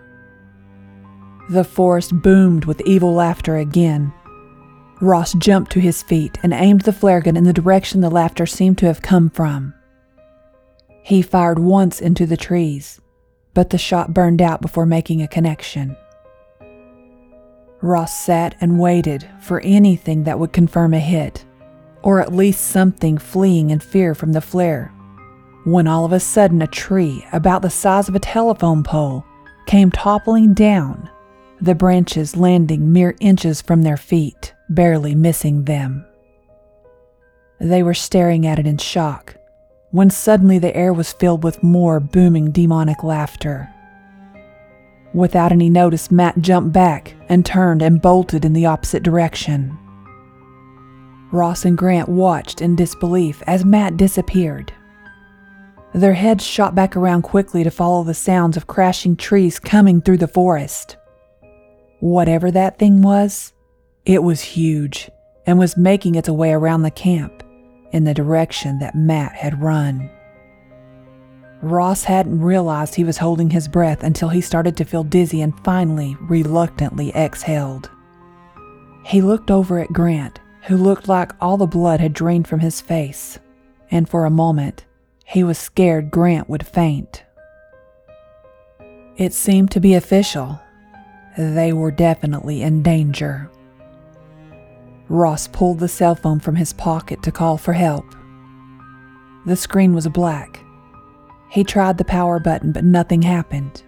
The 1.51 1.65
forest 1.65 2.23
boomed 2.23 2.65
with 2.67 2.81
evil 2.83 3.13
laughter 3.13 3.57
again. 3.57 4.13
Ross 5.01 5.33
jumped 5.33 5.73
to 5.73 5.81
his 5.81 6.01
feet 6.01 6.39
and 6.45 6.53
aimed 6.53 6.83
the 6.83 6.93
flare 6.93 7.21
gun 7.21 7.37
in 7.37 7.43
the 7.43 7.53
direction 7.53 8.01
the 8.01 8.09
laughter 8.09 8.47
seemed 8.47 8.79
to 8.79 8.87
have 8.87 9.03
come 9.03 9.29
from. 9.31 9.75
He 11.03 11.23
fired 11.23 11.59
once 11.59 12.01
into 12.01 12.25
the 12.25 12.37
trees, 12.37 13.01
but 13.53 13.71
the 13.71 13.79
shot 13.79 14.15
burned 14.15 14.41
out 14.41 14.61
before 14.63 14.87
making 14.87 15.23
a 15.23 15.27
connection. 15.27 15.97
Ross 17.81 18.17
sat 18.17 18.55
and 18.61 18.79
waited 18.79 19.29
for 19.41 19.59
anything 19.63 20.23
that 20.23 20.39
would 20.39 20.53
confirm 20.53 20.95
a 20.95 21.01
hit, 21.01 21.45
or 22.05 22.21
at 22.21 22.33
least 22.33 22.61
something 22.61 23.19
fleeing 23.19 23.71
in 23.71 23.81
fear 23.81 24.15
from 24.15 24.35
the 24.35 24.41
flare, 24.41 24.93
when 25.65 25.89
all 25.89 26.05
of 26.05 26.13
a 26.13 26.21
sudden 26.21 26.63
a 26.63 26.69
tree 26.69 27.27
about 27.33 27.63
the 27.63 27.71
size 27.71 28.09
of 28.09 28.15
a 28.15 28.21
telephone 28.21 28.85
pole 28.85 29.25
came 29.67 29.91
toppling 29.91 30.55
down, 30.55 31.11
the 31.61 31.75
branches 31.75 32.37
landing 32.37 32.93
mere 32.93 33.15
inches 33.21 33.61
from 33.61 33.83
their 33.83 33.97
feet, 33.97 34.55
barely 34.69 35.15
missing 35.15 35.65
them. 35.65 36.05
They 37.61 37.83
were 37.83 37.95
staring 37.95 38.47
at 38.47 38.59
it 38.59 38.67
in 38.67 38.79
shock 38.79 39.37
when 39.91 40.09
suddenly 40.09 40.59
the 40.59 40.75
air 40.77 40.93
was 40.93 41.13
filled 41.13 41.43
with 41.43 41.63
more 41.63 41.99
booming 42.01 42.53
demonic 42.53 43.03
laughter. 43.03 43.69
Without 45.13 45.51
any 45.51 45.69
notice, 45.69 46.11
Matt 46.11 46.41
jumped 46.41 46.73
back 46.73 47.15
and 47.29 47.45
turned 47.45 47.83
and 47.83 48.01
bolted 48.01 48.45
in 48.45 48.53
the 48.53 48.67
opposite 48.67 49.03
direction. 49.03 49.77
Ross 51.33 51.65
and 51.65 51.77
Grant 51.77 52.09
watched 52.09 52.61
in 52.61 52.77
disbelief 52.77 53.43
as 53.47 53.65
Matt 53.65 53.97
disappeared. 53.97 54.73
Their 55.93 56.15
heads 56.15 56.45
shot 56.45 56.77
back 56.77 56.97
around 56.97 57.23
quickly 57.23 57.65
to 57.65 57.71
follow 57.71 58.05
the 58.05 58.15
sounds 58.15 58.57
of 58.57 58.69
crashing 58.69 59.17
trees 59.17 59.59
coming 59.59 60.01
through 60.01 60.19
the 60.19 60.29
forest. 60.29 60.97
Whatever 62.01 62.51
that 62.51 62.79
thing 62.79 63.03
was, 63.03 63.53
it 64.05 64.23
was 64.23 64.41
huge 64.41 65.11
and 65.47 65.59
was 65.59 65.77
making 65.77 66.15
its 66.15 66.29
way 66.29 66.53
around 66.53 66.83
the 66.83 66.91
camp 66.91 67.43
in 67.93 68.05
the 68.05 68.15
direction 68.15 68.79
that 68.79 68.95
Matt 68.95 69.33
had 69.33 69.63
run. 69.63 70.11
Ross 71.63 72.05
hadn't 72.05 72.41
realized 72.41 72.95
he 72.95 73.05
was 73.05 73.19
holding 73.19 73.51
his 73.51 73.69
breath 73.69 74.03
until 74.03 74.31
he 74.31 74.41
started 74.41 74.77
to 74.79 74.85
feel 74.85 75.05
dizzy 75.05 75.43
and 75.43 75.59
finally 75.63 76.17
reluctantly 76.23 77.15
exhaled. 77.15 77.91
He 79.05 79.21
looked 79.21 79.51
over 79.51 79.79
at 79.79 79.93
Grant, 79.93 80.41
who 80.63 80.77
looked 80.77 81.07
like 81.09 81.33
all 81.41 81.59
the 81.59 81.67
blood 81.67 82.01
had 82.01 82.15
drained 82.15 82.49
from 82.49 82.61
his 82.61 82.81
face, 82.81 83.39
and 83.91 84.09
for 84.09 84.25
a 84.25 84.31
moment, 84.31 84.87
he 85.27 85.45
was 85.45 85.59
scared 85.59 86.11
Grant 86.11 86.49
would 86.49 86.67
faint. 86.67 87.25
It 89.17 89.35
seemed 89.35 89.71
to 89.73 89.81
be 89.81 89.95
official. 89.95 90.61
They 91.41 91.73
were 91.73 91.91
definitely 91.91 92.63
in 92.63 92.83
danger. 92.83 93.51
Ross 95.09 95.49
pulled 95.49 95.79
the 95.79 95.89
cell 95.89 96.15
phone 96.15 96.41
from 96.41 96.57
his 96.57 96.73
pocket 96.73 97.23
to 97.23 97.33
call 97.33 97.57
for 97.57 97.73
help. 97.73 98.05
The 99.47 99.57
screen 99.57 99.95
was 99.95 100.07
black 100.09 100.61
he 101.51 101.65
tried 101.65 101.99
the 101.99 102.05
power 102.05 102.39
button, 102.39 102.71
but 102.71 102.85
nothing 102.85 103.23
happened. 103.23 103.83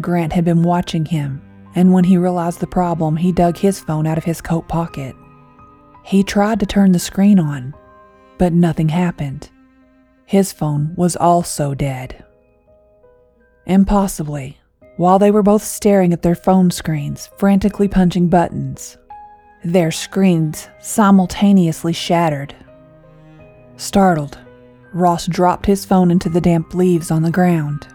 Grant 0.00 0.32
had 0.32 0.44
been 0.44 0.62
watching 0.62 1.04
him, 1.04 1.42
and 1.74 1.92
when 1.92 2.04
he 2.04 2.16
realized 2.16 2.60
the 2.60 2.66
problem, 2.66 3.16
he 3.16 3.30
dug 3.30 3.58
his 3.58 3.78
phone 3.78 4.06
out 4.06 4.18
of 4.18 4.24
his 4.24 4.40
coat 4.40 4.66
pocket. 4.68 5.14
He 6.04 6.22
tried 6.22 6.60
to 6.60 6.66
turn 6.66 6.92
the 6.92 6.98
screen 6.98 7.38
on, 7.38 7.74
but 8.38 8.54
nothing 8.54 8.88
happened. 8.88 9.50
His 10.24 10.50
phone 10.50 10.94
was 10.96 11.14
also 11.14 11.74
dead. 11.74 12.24
Impossibly, 13.66 14.58
while 14.98 15.18
they 15.18 15.30
were 15.30 15.44
both 15.44 15.62
staring 15.62 16.12
at 16.12 16.22
their 16.22 16.34
phone 16.34 16.72
screens, 16.72 17.30
frantically 17.38 17.86
punching 17.86 18.28
buttons, 18.28 18.98
their 19.64 19.92
screens 19.92 20.68
simultaneously 20.80 21.92
shattered. 21.92 22.54
Startled, 23.76 24.38
Ross 24.92 25.26
dropped 25.26 25.66
his 25.66 25.84
phone 25.84 26.10
into 26.10 26.28
the 26.28 26.40
damp 26.40 26.74
leaves 26.74 27.12
on 27.12 27.22
the 27.22 27.30
ground. 27.30 27.86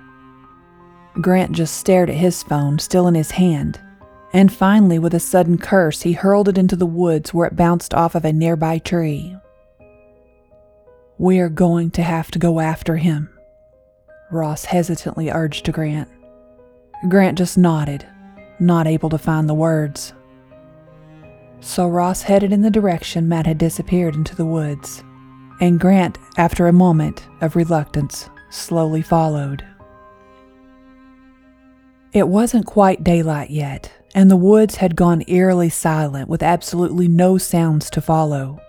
Grant 1.15 1.51
just 1.51 1.75
stared 1.75 2.09
at 2.09 2.15
his 2.15 2.41
phone, 2.41 2.79
still 2.79 3.05
in 3.07 3.15
his 3.15 3.31
hand, 3.31 3.81
and 4.31 4.51
finally, 4.51 4.97
with 4.97 5.13
a 5.13 5.19
sudden 5.19 5.57
curse, 5.57 6.03
he 6.03 6.13
hurled 6.13 6.47
it 6.47 6.57
into 6.57 6.77
the 6.77 6.85
woods 6.85 7.33
where 7.33 7.47
it 7.47 7.57
bounced 7.57 7.93
off 7.93 8.15
of 8.15 8.23
a 8.23 8.31
nearby 8.31 8.79
tree. 8.79 9.35
We 11.17 11.39
are 11.39 11.49
going 11.49 11.91
to 11.91 12.01
have 12.01 12.31
to 12.31 12.39
go 12.39 12.61
after 12.61 12.95
him, 12.95 13.29
Ross 14.31 14.63
hesitantly 14.65 15.29
urged 15.29 15.65
to 15.65 15.73
Grant. 15.73 16.09
Grant 17.09 17.37
just 17.37 17.57
nodded, 17.57 18.05
not 18.59 18.87
able 18.87 19.09
to 19.09 19.17
find 19.17 19.49
the 19.49 19.53
words. 19.53 20.13
So 21.59 21.87
Ross 21.87 22.21
headed 22.21 22.51
in 22.51 22.61
the 22.61 22.71
direction 22.71 23.27
Matt 23.27 23.45
had 23.45 23.57
disappeared 23.57 24.15
into 24.15 24.35
the 24.35 24.45
woods 24.45 25.03
and 25.63 25.79
Grant, 25.79 26.17
after 26.37 26.67
a 26.67 26.73
moment 26.73 27.27
of 27.39 27.55
reluctance, 27.55 28.29
slowly 28.49 29.01
followed. 29.01 29.65
It 32.11 32.27
wasn't 32.27 32.65
quite 32.65 33.03
daylight 33.03 33.49
yet, 33.49 33.91
and 34.13 34.29
the 34.29 34.35
woods 34.35 34.75
had 34.75 34.95
gone 34.95 35.23
eerily 35.27 35.69
silent 35.69 36.27
with 36.27 36.43
absolutely 36.43 37.07
no 37.07 37.37
sounds 37.37 37.89
to 37.91 38.01
follow. 38.01 38.59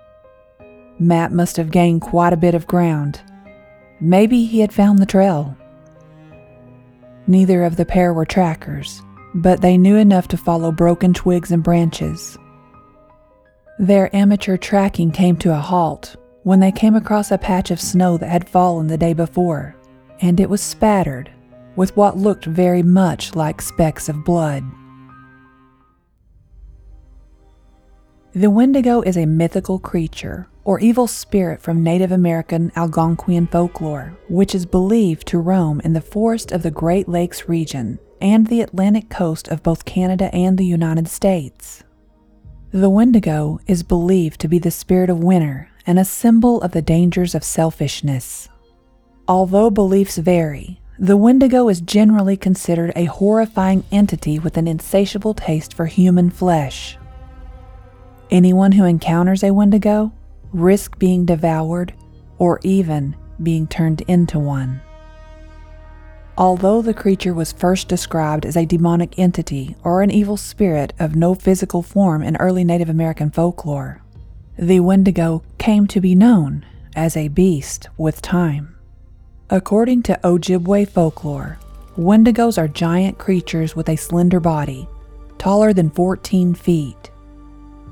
Matt 0.99 1.33
must 1.33 1.57
have 1.57 1.73
gained 1.73 2.01
quite 2.01 2.33
a 2.33 2.39
bit 2.39 2.55
of 2.55 2.67
ground. 2.67 3.21
Maybe 4.01 4.45
he 4.45 4.61
had 4.61 4.73
found 4.73 5.01
the 5.01 5.07
trail. 5.07 5.57
Neither 7.27 7.65
of 7.65 7.77
the 7.77 7.87
pair 7.87 8.13
were 8.13 8.27
trackers, 8.27 9.03
but 9.35 9.61
they 9.61 9.79
knew 9.79 9.97
enough 9.97 10.29
to 10.29 10.37
follow 10.37 10.71
broken 10.71 11.15
twigs 11.15 11.51
and 11.51 11.63
branches. 11.63 12.39
Their 13.79 14.15
amateur 14.15 14.57
tracking 14.57 15.11
came 15.11 15.37
to 15.39 15.53
a 15.53 15.61
halt 15.61 16.17
when 16.43 16.61
they 16.61 16.71
came 16.71 16.95
across 16.95 17.31
a 17.31 17.39
patch 17.39 17.71
of 17.71 17.81
snow 17.81 18.19
that 18.19 18.29
had 18.29 18.49
fallen 18.49 18.87
the 18.87 18.99
day 18.99 19.15
before, 19.15 19.75
and 20.21 20.39
it 20.39 20.51
was 20.51 20.61
spattered 20.61 21.31
with 21.77 21.97
what 21.97 22.17
looked 22.17 22.45
very 22.45 22.83
much 22.83 23.35
like 23.35 23.63
specks 23.63 24.09
of 24.09 24.25
blood. 24.25 24.63
The 28.35 28.51
Wendigo 28.51 29.01
is 29.01 29.17
a 29.17 29.27
mythical 29.27 29.79
creature 29.79 30.49
or 30.65 30.81
evil 30.81 31.07
spirit 31.07 31.61
from 31.61 31.83
Native 31.83 32.11
American 32.11 32.71
Algonquian 32.71 33.51
folklore, 33.51 34.17
which 34.29 34.55
is 34.55 34.67
believed 34.67 35.27
to 35.29 35.39
roam 35.39 35.81
in 35.81 35.93
the 35.93 36.01
forest 36.01 36.53
of 36.53 36.63
the 36.63 36.71
Great 36.71 37.09
Lakes 37.09 37.49
region 37.49 37.99
and 38.21 38.47
the 38.47 38.63
Atlantic 38.63 39.11
coast 39.11 39.49
of 39.49 39.63
both 39.63 39.85
Canada 39.85 40.35
and 40.35 40.57
the 40.57 40.65
United 40.65 41.09
States. 41.09 41.85
The 42.71 42.91
Wendigo 42.91 43.61
is 43.67 43.83
believed 43.83 44.41
to 44.41 44.49
be 44.49 44.59
the 44.59 44.71
spirit 44.71 45.11
of 45.11 45.23
winter 45.23 45.69
and 45.87 45.99
a 45.99 46.05
symbol 46.05 46.61
of 46.63 46.73
the 46.73 46.83
dangers 46.83 47.35
of 47.35 47.45
selfishness. 47.45 48.49
Although 49.29 49.71
beliefs 49.71 50.17
vary, 50.17 50.81
the 50.99 51.17
Wendigo 51.17 51.69
is 51.69 51.81
generally 51.81 52.37
considered 52.37 52.93
a 52.97 53.05
horrifying 53.05 53.85
entity 53.93 54.39
with 54.39 54.57
an 54.57 54.67
insatiable 54.67 55.35
taste 55.35 55.75
for 55.75 55.87
human 55.87 56.31
flesh. 56.31 56.97
Anyone 58.31 58.73
who 58.73 58.85
encounters 58.85 59.43
a 59.43 59.53
Wendigo 59.53 60.13
risks 60.55 60.97
being 60.99 61.25
devoured 61.25 61.93
or 62.39 62.61
even 62.63 63.17
being 63.43 63.67
turned 63.67 64.01
into 64.03 64.39
one. 64.39 64.81
Although 66.37 66.83
the 66.83 66.95
creature 66.95 67.35
was 67.35 67.53
first 67.53 67.89
described 67.89 68.45
as 68.45 68.57
a 68.57 68.65
demonic 68.65 69.19
entity 69.19 69.77
or 69.85 70.03
an 70.03 70.11
evil 70.11 70.37
spirit 70.37 70.93
of 70.99 71.15
no 71.15 71.35
physical 71.35 71.83
form 71.83 72.23
in 72.23 72.37
early 72.37 72.65
Native 72.65 72.89
American 72.89 73.31
folklore, 73.31 74.03
the 74.59 74.81
Wendigo 74.81 75.43
came 75.59 75.87
to 75.89 76.01
be 76.01 76.15
known 76.15 76.65
as 76.97 77.17
a 77.17 77.29
beast 77.29 77.89
with 77.97 78.23
time. 78.23 78.77
According 79.51 80.03
to 80.05 80.19
Ojibwe 80.25 80.89
folklore, 80.89 81.59
Wendigos 81.97 82.59
are 82.59 82.67
giant 82.67 83.19
creatures 83.19 83.77
with 83.77 83.89
a 83.89 83.97
slender 83.97 84.41
body, 84.41 84.89
taller 85.39 85.73
than 85.73 85.91
14 85.91 86.55
feet. 86.55 87.11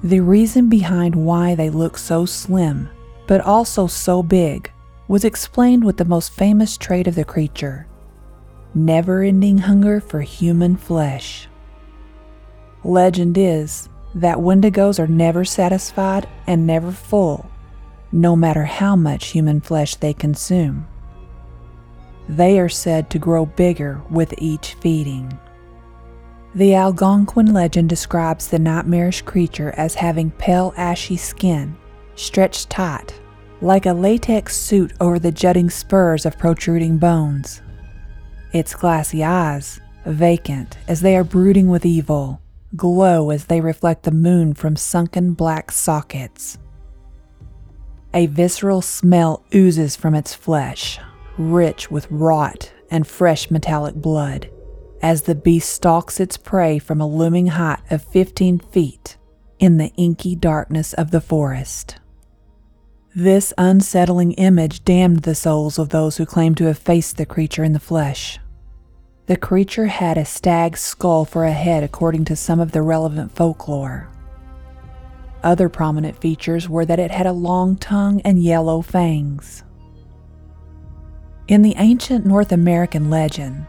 The 0.04 0.20
reason 0.20 0.68
behind 0.68 1.14
why 1.14 1.54
they 1.54 1.70
look 1.70 1.96
so 1.96 2.26
slim, 2.26 2.88
but 3.28 3.40
also 3.40 3.86
so 3.86 4.22
big, 4.22 4.70
was 5.06 5.24
explained 5.24 5.84
with 5.84 5.96
the 5.96 6.04
most 6.04 6.32
famous 6.32 6.76
trait 6.76 7.06
of 7.06 7.14
the 7.14 7.24
creature 7.24 7.86
never 8.74 9.22
ending 9.22 9.58
hunger 9.58 10.00
for 10.00 10.22
human 10.22 10.76
flesh. 10.76 11.46
Legend 12.84 13.36
is 13.36 13.88
that 14.14 14.38
wendigos 14.38 14.98
are 14.98 15.06
never 15.06 15.44
satisfied 15.44 16.28
and 16.46 16.66
never 16.66 16.90
full, 16.90 17.50
no 18.10 18.34
matter 18.34 18.64
how 18.64 18.96
much 18.96 19.28
human 19.28 19.60
flesh 19.60 19.94
they 19.96 20.12
consume. 20.12 20.86
They 22.28 22.58
are 22.58 22.68
said 22.68 23.10
to 23.10 23.18
grow 23.18 23.46
bigger 23.46 24.00
with 24.10 24.34
each 24.38 24.74
feeding. 24.74 25.38
The 26.54 26.74
Algonquin 26.74 27.54
legend 27.54 27.88
describes 27.88 28.48
the 28.48 28.58
nightmarish 28.58 29.22
creature 29.22 29.72
as 29.78 29.94
having 29.94 30.30
pale 30.32 30.74
ashy 30.76 31.16
skin, 31.16 31.74
stretched 32.14 32.68
tight, 32.68 33.18
like 33.62 33.86
a 33.86 33.94
latex 33.94 34.54
suit 34.54 34.92
over 35.00 35.18
the 35.18 35.32
jutting 35.32 35.70
spurs 35.70 36.26
of 36.26 36.36
protruding 36.38 36.98
bones. 36.98 37.62
Its 38.52 38.74
glassy 38.74 39.24
eyes, 39.24 39.80
vacant 40.04 40.76
as 40.88 41.00
they 41.00 41.16
are 41.16 41.24
brooding 41.24 41.68
with 41.68 41.86
evil, 41.86 42.42
glow 42.76 43.30
as 43.30 43.46
they 43.46 43.62
reflect 43.62 44.02
the 44.02 44.10
moon 44.10 44.52
from 44.52 44.76
sunken 44.76 45.32
black 45.32 45.70
sockets. 45.70 46.58
A 48.12 48.26
visceral 48.26 48.82
smell 48.82 49.42
oozes 49.54 49.96
from 49.96 50.14
its 50.14 50.34
flesh, 50.34 50.98
rich 51.38 51.90
with 51.90 52.06
rot 52.10 52.70
and 52.90 53.06
fresh 53.06 53.50
metallic 53.50 53.94
blood, 53.94 54.50
as 55.02 55.22
the 55.22 55.34
beast 55.34 55.68
stalks 55.68 56.20
its 56.20 56.36
prey 56.36 56.78
from 56.78 57.00
a 57.00 57.06
looming 57.06 57.48
height 57.48 57.80
of 57.90 58.04
15 58.04 58.60
feet 58.60 59.16
in 59.58 59.76
the 59.76 59.92
inky 59.96 60.36
darkness 60.36 60.92
of 60.94 61.10
the 61.10 61.20
forest. 61.20 61.96
This 63.14 63.52
unsettling 63.58 64.32
image 64.32 64.84
damned 64.84 65.22
the 65.22 65.34
souls 65.34 65.78
of 65.78 65.90
those 65.90 66.16
who 66.16 66.24
claimed 66.24 66.56
to 66.58 66.64
have 66.64 66.78
faced 66.78 67.16
the 67.16 67.26
creature 67.26 67.62
in 67.62 67.72
the 67.74 67.80
flesh. 67.80 68.38
The 69.26 69.36
creature 69.36 69.86
had 69.86 70.16
a 70.16 70.24
stag's 70.24 70.80
skull 70.80 71.24
for 71.24 71.44
a 71.44 71.52
head, 71.52 71.84
according 71.84 72.24
to 72.26 72.36
some 72.36 72.58
of 72.58 72.72
the 72.72 72.82
relevant 72.82 73.32
folklore. 73.32 74.08
Other 75.42 75.68
prominent 75.68 76.20
features 76.20 76.68
were 76.68 76.86
that 76.86 76.98
it 76.98 77.10
had 77.10 77.26
a 77.26 77.32
long 77.32 77.76
tongue 77.76 78.20
and 78.24 78.42
yellow 78.42 78.80
fangs. 78.80 79.62
In 81.48 81.62
the 81.62 81.74
ancient 81.76 82.24
North 82.24 82.52
American 82.52 83.10
legend, 83.10 83.66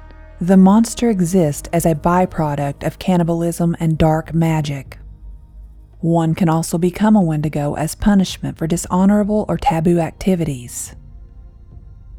the 0.48 0.58
monster 0.58 1.10
exists 1.10 1.70
as 1.72 1.86
a 1.86 1.96
byproduct 1.96 2.86
of 2.86 3.00
cannibalism 3.00 3.78
and 3.80 3.98
dark 3.98 4.34
magic. 4.34 4.98
One 6.02 6.36
can 6.36 6.50
also 6.50 6.78
become 6.78 7.16
a 7.16 7.22
Wendigo 7.22 7.76
as 7.76 7.96
punishment 7.96 8.58
for 8.58 8.68
dishonorable 8.68 9.46
or 9.48 9.58
taboo 9.58 10.00
activities. 10.00 10.98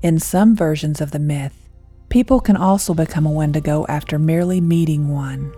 In 0.00 0.18
some 0.18 0.56
versions 0.56 1.02
of 1.02 1.10
the 1.10 1.18
myth, 1.18 1.68
people 2.08 2.40
can 2.40 2.56
also 2.56 2.94
become 2.94 3.26
a 3.26 3.30
Wendigo 3.30 3.84
after 3.90 4.18
merely 4.18 4.58
meeting 4.58 5.12
one. 5.12 5.52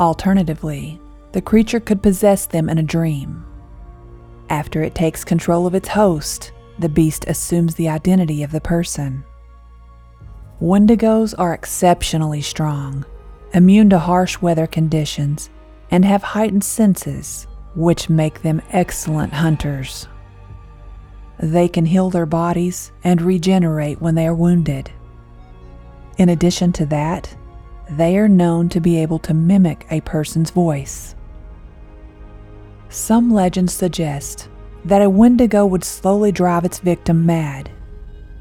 Alternatively, 0.00 1.00
the 1.30 1.42
creature 1.42 1.78
could 1.78 2.02
possess 2.02 2.46
them 2.46 2.68
in 2.68 2.78
a 2.78 2.82
dream. 2.82 3.46
After 4.50 4.82
it 4.82 4.96
takes 4.96 5.22
control 5.22 5.64
of 5.64 5.76
its 5.76 5.90
host, 5.90 6.50
the 6.80 6.88
beast 6.88 7.24
assumes 7.28 7.76
the 7.76 7.88
identity 7.88 8.42
of 8.42 8.50
the 8.50 8.60
person. 8.60 9.22
Wendigos 10.60 11.34
are 11.38 11.54
exceptionally 11.54 12.42
strong, 12.42 13.04
immune 13.54 13.90
to 13.90 13.98
harsh 13.98 14.40
weather 14.42 14.66
conditions, 14.66 15.50
and 15.90 16.04
have 16.04 16.22
heightened 16.22 16.64
senses, 16.64 17.46
which 17.76 18.10
make 18.10 18.42
them 18.42 18.60
excellent 18.70 19.32
hunters. 19.34 20.08
They 21.38 21.68
can 21.68 21.86
heal 21.86 22.10
their 22.10 22.26
bodies 22.26 22.90
and 23.04 23.22
regenerate 23.22 24.02
when 24.02 24.16
they 24.16 24.26
are 24.26 24.34
wounded. 24.34 24.90
In 26.16 26.28
addition 26.28 26.72
to 26.72 26.86
that, 26.86 27.36
they 27.88 28.18
are 28.18 28.28
known 28.28 28.68
to 28.70 28.80
be 28.80 29.00
able 29.00 29.20
to 29.20 29.34
mimic 29.34 29.86
a 29.90 30.00
person's 30.00 30.50
voice. 30.50 31.14
Some 32.88 33.32
legends 33.32 33.72
suggest 33.72 34.48
that 34.84 35.02
a 35.02 35.08
wendigo 35.08 35.64
would 35.66 35.84
slowly 35.84 36.32
drive 36.32 36.64
its 36.64 36.80
victim 36.80 37.24
mad, 37.24 37.70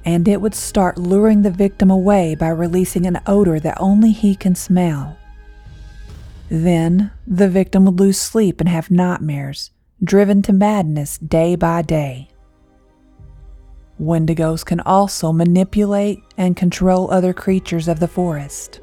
and 0.07 0.25
it 0.25 0.39
would 0.39 0.55
start 0.55 0.97
luring 0.97 1.41
the 1.41 1.51
victim 1.51 1.91
away 1.91 2.33
by 2.33 2.47
releasing 2.47 3.05
an 3.05 3.19
odor 3.27 3.59
that 3.59 3.77
only 3.77 4.13
he 4.13 4.33
can 4.35 4.55
smell. 4.55 5.17
Then 6.47 7.11
the 7.27 7.49
victim 7.49 7.83
would 7.83 7.99
lose 7.99 8.17
sleep 8.17 8.61
and 8.61 8.69
have 8.69 8.89
nightmares, 8.89 9.71
driven 10.01 10.41
to 10.43 10.53
madness 10.53 11.17
day 11.17 11.57
by 11.57 11.81
day. 11.81 12.29
Wendigos 13.99 14.63
can 14.63 14.79
also 14.79 15.33
manipulate 15.33 16.23
and 16.37 16.55
control 16.55 17.11
other 17.11 17.33
creatures 17.33 17.89
of 17.89 17.99
the 17.99 18.07
forest 18.07 18.79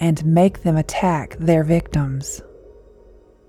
and 0.00 0.26
make 0.26 0.64
them 0.64 0.76
attack 0.76 1.36
their 1.38 1.62
victims. 1.62 2.42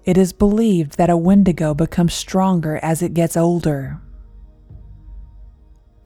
It 0.06 0.20
is 0.20 0.34
believed 0.34 0.98
that 0.98 1.10
a 1.10 1.18
Wendigo 1.18 1.74
becomes 1.74 2.14
stronger 2.14 2.78
as 2.84 3.02
it 3.02 3.16
gets 3.16 3.36
older. 3.36 4.00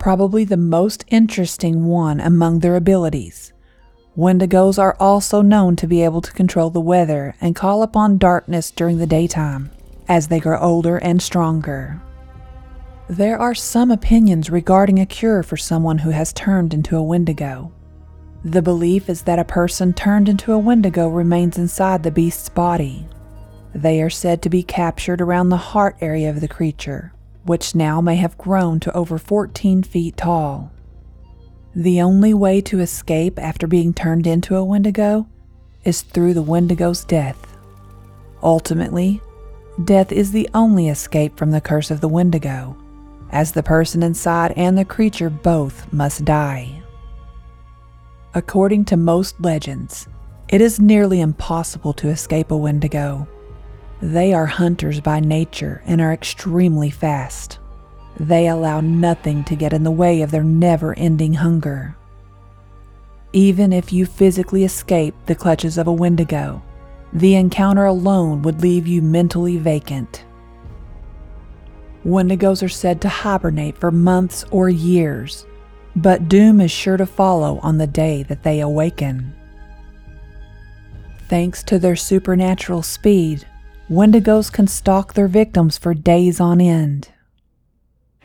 Probably 0.06 0.44
the 0.44 0.56
most 0.56 1.04
interesting 1.08 1.86
one 1.86 2.20
among 2.20 2.60
their 2.60 2.76
abilities 2.76 3.54
Wendigos 4.15 4.78
are 4.78 4.96
also 5.00 5.41
known 5.41 5.76
to 5.78 5.88
be 5.88 6.04
able 6.04 6.22
to 6.22 6.32
control 6.32 6.70
the 6.70 6.80
weather 6.80 7.34
and 7.41 7.56
call 7.56 7.82
upon 7.82 8.20
darkness 8.20 8.70
during 8.70 9.00
the 9.00 9.08
daytime 9.08 9.72
as 10.08 10.28
they 10.28 10.39
grow 10.39 10.60
older 10.60 10.98
and 10.98 11.24
stronger. 11.24 12.00
There 13.10 13.39
are 13.39 13.56
some 13.56 13.89
opinions 13.89 14.52
regarding 14.52 15.00
a 15.00 15.08
cure 15.08 15.41
for 15.41 15.58
someone 15.58 15.98
who 15.98 16.12
has 16.12 16.32
turned 16.34 16.72
into 16.72 16.96
a 16.96 17.02
Wendigo. 17.02 17.74
The 18.44 18.62
belief 18.62 19.10
is 19.10 19.24
that 19.24 19.39
a 19.39 19.44
person 19.44 19.91
turned 19.91 20.30
into 20.30 20.54
a 20.54 20.60
Wendigo 20.60 21.08
remains 21.08 21.58
inside 21.58 22.04
the 22.04 22.12
beast's 22.12 22.50
body. 22.50 23.08
They 23.74 24.04
are 24.04 24.12
said 24.12 24.44
to 24.44 24.52
be 24.52 24.62
captured 24.62 25.20
around 25.20 25.50
the 25.50 25.58
heart 25.58 25.96
area 26.00 26.30
of 26.30 26.41
the 26.41 26.48
creature, 26.48 27.12
which 27.45 27.75
now 27.75 28.01
may 28.01 28.15
have 28.15 28.38
grown 28.38 28.79
to 28.81 28.95
over 28.95 29.17
14 29.17 29.84
feet 29.84 30.17
tall. 30.17 30.71
The 31.75 32.01
only 32.01 32.34
way 32.34 32.62
to 32.62 32.79
escape 32.79 33.38
after 33.38 33.67
being 33.67 33.93
turned 33.93 34.25
into 34.27 34.55
a 34.55 34.63
Wendigo 34.63 35.27
is 35.84 36.01
through 36.01 36.34
the 36.34 36.41
Wendigo's 36.41 37.03
death. 37.03 37.58
Ultimately, 38.41 39.21
death 39.84 40.12
is 40.12 40.31
the 40.31 40.49
only 40.53 40.89
escape 40.89 41.38
from 41.38 41.51
the 41.51 41.62
curse 41.62 41.91
of 41.91 42.01
the 42.01 42.08
Wendigo, 42.08 42.75
as 43.31 43.51
the 43.51 43.63
person 43.63 44.03
inside 44.03 44.53
and 44.55 44.77
the 44.77 44.86
creature 44.86 45.29
both 45.29 45.91
must 45.91 46.25
die. 46.25 46.81
According 48.34 48.86
to 48.86 48.97
most 48.97 49.39
legends, 49.39 50.08
it 50.47 50.62
is 50.62 50.79
nearly 50.79 51.21
impossible 51.21 51.93
to 51.93 52.10
escape 52.10 52.51
a 52.51 52.58
Wendigo. 52.58 53.27
They 54.01 54.34
are 54.34 54.45
hunters 54.45 54.99
by 54.99 55.19
nature 55.19 55.81
and 55.86 56.01
are 56.01 56.13
extremely 56.13 56.89
fast. 56.89 57.60
They 58.19 58.47
allow 58.47 58.81
nothing 58.81 59.43
to 59.45 59.55
get 59.55 59.73
in 59.73 59.84
the 59.84 59.91
way 59.91 60.21
of 60.21 60.31
their 60.31 60.43
never 60.43 60.97
ending 60.97 61.34
hunger. 61.34 61.95
Even 63.34 63.73
if 63.73 63.91
you 63.91 64.05
physically 64.05 64.63
escape 64.63 65.13
the 65.25 65.36
clutches 65.36 65.77
of 65.77 65.88
a 65.88 65.93
Wendigo, 65.93 66.62
the 67.12 67.36
encounter 67.36 67.86
alone 67.86 68.41
would 68.41 68.62
leave 68.62 68.88
you 68.88 69.01
mentally 69.01 69.58
vacant. 69.58 70.25
Wendigos 72.05 72.62
are 72.62 72.69
said 72.69 73.01
to 73.01 73.10
hibernate 73.10 73.77
for 73.77 73.91
months 73.91 74.45
or 74.51 74.69
years, 74.69 75.45
but 75.95 76.29
doom 76.29 76.62
is 76.62 76.71
sure 76.71 76.97
to 76.97 77.05
follow 77.05 77.60
on 77.63 77.77
the 77.77 77.88
day 77.88 78.23
that 78.23 78.43
they 78.43 78.60
awaken. 78.60 79.34
Thanks 81.27 81.63
to 81.63 81.79
their 81.79 81.95
supernatural 81.95 82.84
speed, 82.84 83.47
Wendigos 83.89 84.52
can 84.52 84.65
stalk 84.65 85.13
their 85.13 85.28
victims 85.28 85.78
for 85.78 85.93
days 85.93 86.39
on 86.39 86.60
end. 86.60 87.10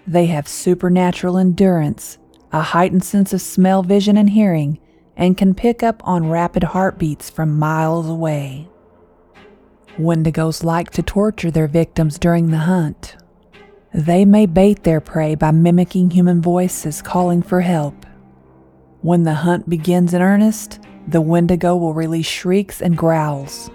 They 0.06 0.24
have 0.26 0.48
supernatural 0.48 1.36
endurance, 1.36 2.16
a 2.50 2.62
heightened 2.62 3.04
sense 3.04 3.34
of 3.34 3.42
smell, 3.42 3.82
vision, 3.82 4.16
and 4.16 4.30
hearing, 4.30 4.80
and 5.18 5.36
can 5.36 5.54
pick 5.54 5.82
up 5.82 6.00
on 6.08 6.30
rapid 6.30 6.64
heartbeats 6.64 7.28
from 7.28 7.58
miles 7.58 8.08
away. 8.08 8.70
Wendigos 9.98 10.64
like 10.64 10.90
to 10.92 11.02
torture 11.02 11.50
their 11.50 11.68
victims 11.68 12.18
during 12.18 12.50
the 12.50 12.58
hunt. 12.58 13.16
They 13.92 14.24
may 14.24 14.46
bait 14.46 14.84
their 14.84 15.00
prey 15.00 15.34
by 15.34 15.50
mimicking 15.50 16.12
human 16.12 16.40
voices 16.40 17.02
calling 17.02 17.42
for 17.42 17.60
help. 17.60 18.06
When 19.02 19.24
the 19.24 19.34
hunt 19.34 19.68
begins 19.68 20.14
in 20.14 20.22
earnest, 20.22 20.80
the 21.06 21.20
Wendigo 21.20 21.76
will 21.76 21.92
release 21.92 22.26
shrieks 22.26 22.80
and 22.80 22.96
growls. 22.96 23.70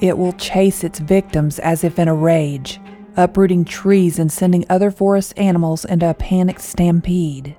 It 0.00 0.18
will 0.18 0.32
chase 0.32 0.84
its 0.84 0.98
victims 0.98 1.58
as 1.58 1.84
if 1.84 1.98
in 1.98 2.08
a 2.08 2.14
rage, 2.14 2.80
uprooting 3.16 3.64
trees 3.64 4.18
and 4.18 4.30
sending 4.30 4.64
other 4.68 4.90
forest 4.90 5.34
animals 5.36 5.84
into 5.84 6.10
a 6.10 6.14
panicked 6.14 6.60
stampede. 6.60 7.56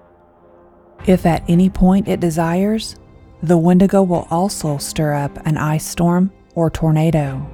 If 1.05 1.25
at 1.25 1.43
any 1.47 1.69
point 1.69 2.07
it 2.07 2.19
desires, 2.19 2.95
the 3.41 3.57
Wendigo 3.57 4.01
will 4.01 4.27
also 4.29 4.77
stir 4.77 5.13
up 5.13 5.37
an 5.45 5.57
ice 5.57 5.85
storm 5.85 6.31
or 6.55 6.69
tornado. 6.69 7.47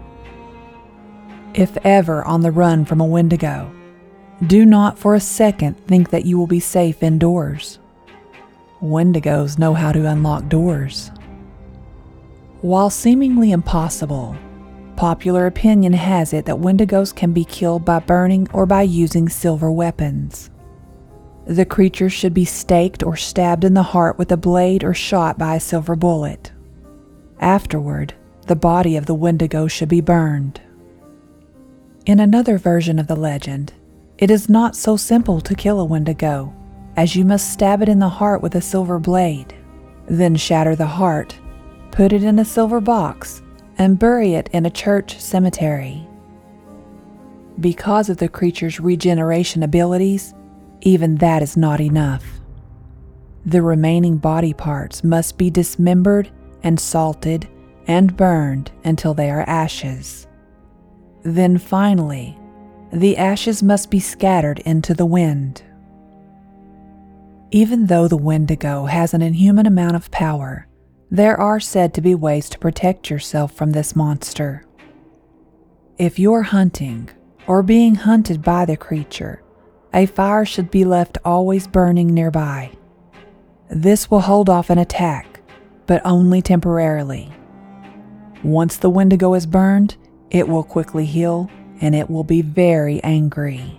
If 1.54 1.78
ever 1.84 2.24
on 2.24 2.42
the 2.42 2.52
run 2.52 2.86
from 2.86 3.02
a 3.02 3.06
Wendigo, 3.06 3.72
do 4.48 4.66
not 4.66 4.98
for 4.98 5.16
a 5.16 5.20
second 5.20 5.76
think 5.86 6.10
that 6.10 6.26
you 6.26 6.38
will 6.38 6.48
be 6.48 6.60
safe 6.60 7.04
indoors. 7.04 7.78
Wendigos 8.82 9.60
know 9.60 9.74
how 9.74 9.92
to 9.92 10.08
unlock 10.08 10.48
doors. 10.48 11.12
While 12.62 12.90
seemingly 12.90 13.52
impossible, 13.52 14.36
popular 15.02 15.48
opinion 15.48 15.94
has 15.94 16.32
it 16.32 16.46
that 16.46 16.60
Wendigos 16.60 17.12
can 17.12 17.34
be 17.34 17.44
killed 17.44 17.84
by 17.84 17.98
burning 17.98 18.48
or 18.54 18.68
by 18.68 18.84
using 18.84 19.28
silver 19.28 19.72
weapons. 19.72 20.52
The 21.48 21.66
creature 21.66 22.08
should 22.08 22.36
be 22.36 22.46
staked 22.46 23.02
or 23.02 23.16
stabbed 23.16 23.64
in 23.64 23.74
the 23.74 23.82
heart 23.82 24.20
with 24.20 24.32
a 24.32 24.38
blade 24.38 24.84
or 24.84 24.94
shot 24.94 25.40
by 25.40 25.56
a 25.56 25.60
silver 25.60 25.96
bullet. 25.96 26.52
Afterward, 27.40 28.14
the 28.46 28.56
body 28.56 28.96
of 28.96 29.08
the 29.08 29.16
Wendigo 29.16 29.66
should 29.66 29.90
be 29.90 30.02
burned. 30.02 30.62
In 32.06 32.20
another 32.20 32.60
version 32.60 33.00
of 33.00 33.08
the 33.08 33.16
legend, 33.16 33.74
it 34.20 34.30
is 34.30 34.50
not 34.50 34.76
so 34.76 34.98
simple 34.98 35.42
to 35.42 35.56
kill 35.56 35.80
a 35.80 35.86
Wendigo, 35.86 36.54
as 36.96 37.16
you 37.16 37.26
must 37.26 37.52
stab 37.52 37.82
it 37.82 37.90
in 37.90 37.98
the 37.98 38.08
heart 38.08 38.44
with 38.44 38.54
a 38.54 38.62
silver 38.62 39.00
blade, 39.00 39.56
then 40.06 40.36
shatter 40.36 40.76
the 40.76 40.86
heart, 40.86 41.40
put 41.90 42.14
it 42.14 42.24
in 42.24 42.38
a 42.38 42.46
silver 42.46 42.80
box, 42.80 43.42
and 43.82 43.98
bury 43.98 44.36
it 44.36 44.48
in 44.54 44.64
a 44.64 44.70
church 44.70 45.20
cemetery. 45.20 46.08
Because 47.60 48.10
of 48.10 48.18
the 48.18 48.30
creature's 48.30 48.80
regeneration 48.80 49.64
abilities, 49.64 50.36
even 50.82 51.16
that 51.16 51.42
is 51.42 51.58
not 51.58 51.82
enough. 51.82 52.24
The 53.44 53.64
remaining 53.64 54.18
body 54.18 54.54
parts 54.54 55.04
must 55.04 55.40
be 55.40 55.50
dismembered 55.50 56.30
and 56.62 56.80
salted 56.80 57.48
and 57.88 58.16
burned 58.16 58.72
until 58.84 59.16
they 59.16 59.32
are 59.32 59.50
ashes. 59.50 60.28
Then 61.24 61.58
finally, 61.58 62.38
the 62.94 63.18
ashes 63.18 63.64
must 63.64 63.90
be 63.90 64.00
scattered 64.00 64.60
into 64.60 64.94
the 64.94 65.08
wind. 65.08 65.64
Even 67.50 67.88
though 67.88 68.08
the 68.08 68.16
Wendigo 68.18 68.86
has 68.86 69.16
an 69.16 69.24
inhuman 69.24 69.66
amount 69.66 69.96
of 69.96 70.12
power, 70.12 70.68
there 71.14 71.38
are 71.38 71.60
said 71.60 71.94
to 71.94 72.00
be 72.00 72.16
ways 72.16 72.48
to 72.48 72.58
protect 72.58 73.10
yourself 73.10 73.52
from 73.52 73.72
this 73.72 73.98
monster. 73.98 74.66
If 75.98 76.18
you're 76.18 76.44
hunting 76.44 77.10
or 77.48 77.62
being 77.62 77.96
hunted 77.96 78.42
by 78.42 78.64
the 78.64 78.78
creature, 78.78 79.44
a 79.94 80.06
fire 80.06 80.46
should 80.46 80.72
be 80.72 80.86
left 80.86 81.18
always 81.26 81.68
burning 81.68 82.14
nearby. 82.14 82.72
This 83.70 84.10
will 84.10 84.22
hold 84.22 84.50
off 84.50 84.70
an 84.70 84.78
attack, 84.78 85.42
but 85.86 86.02
only 86.06 86.42
temporarily. 86.42 87.30
Once 88.42 88.78
the 88.78 88.90
Wendigo 88.90 89.34
is 89.34 89.46
burned, 89.46 89.98
it 90.30 90.48
will 90.48 90.64
quickly 90.64 91.06
heal 91.06 91.52
and 91.82 91.94
it 91.94 92.10
will 92.10 92.24
be 92.24 92.42
very 92.42 93.04
angry. 93.04 93.78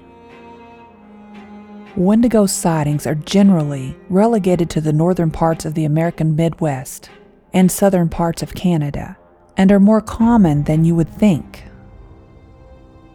Wendigo 1.96 2.44
sightings 2.44 3.06
are 3.06 3.14
generally 3.14 3.96
relegated 4.10 4.68
to 4.68 4.82
the 4.82 4.92
northern 4.92 5.30
parts 5.30 5.64
of 5.64 5.72
the 5.72 5.86
American 5.86 6.36
Midwest 6.36 7.08
and 7.52 7.70
southern 7.70 8.08
parts 8.08 8.42
of 8.42 8.54
Canada 8.54 9.16
and 9.56 9.70
are 9.70 9.80
more 9.80 10.00
common 10.00 10.64
than 10.64 10.84
you 10.84 10.94
would 10.94 11.08
think. 11.08 11.64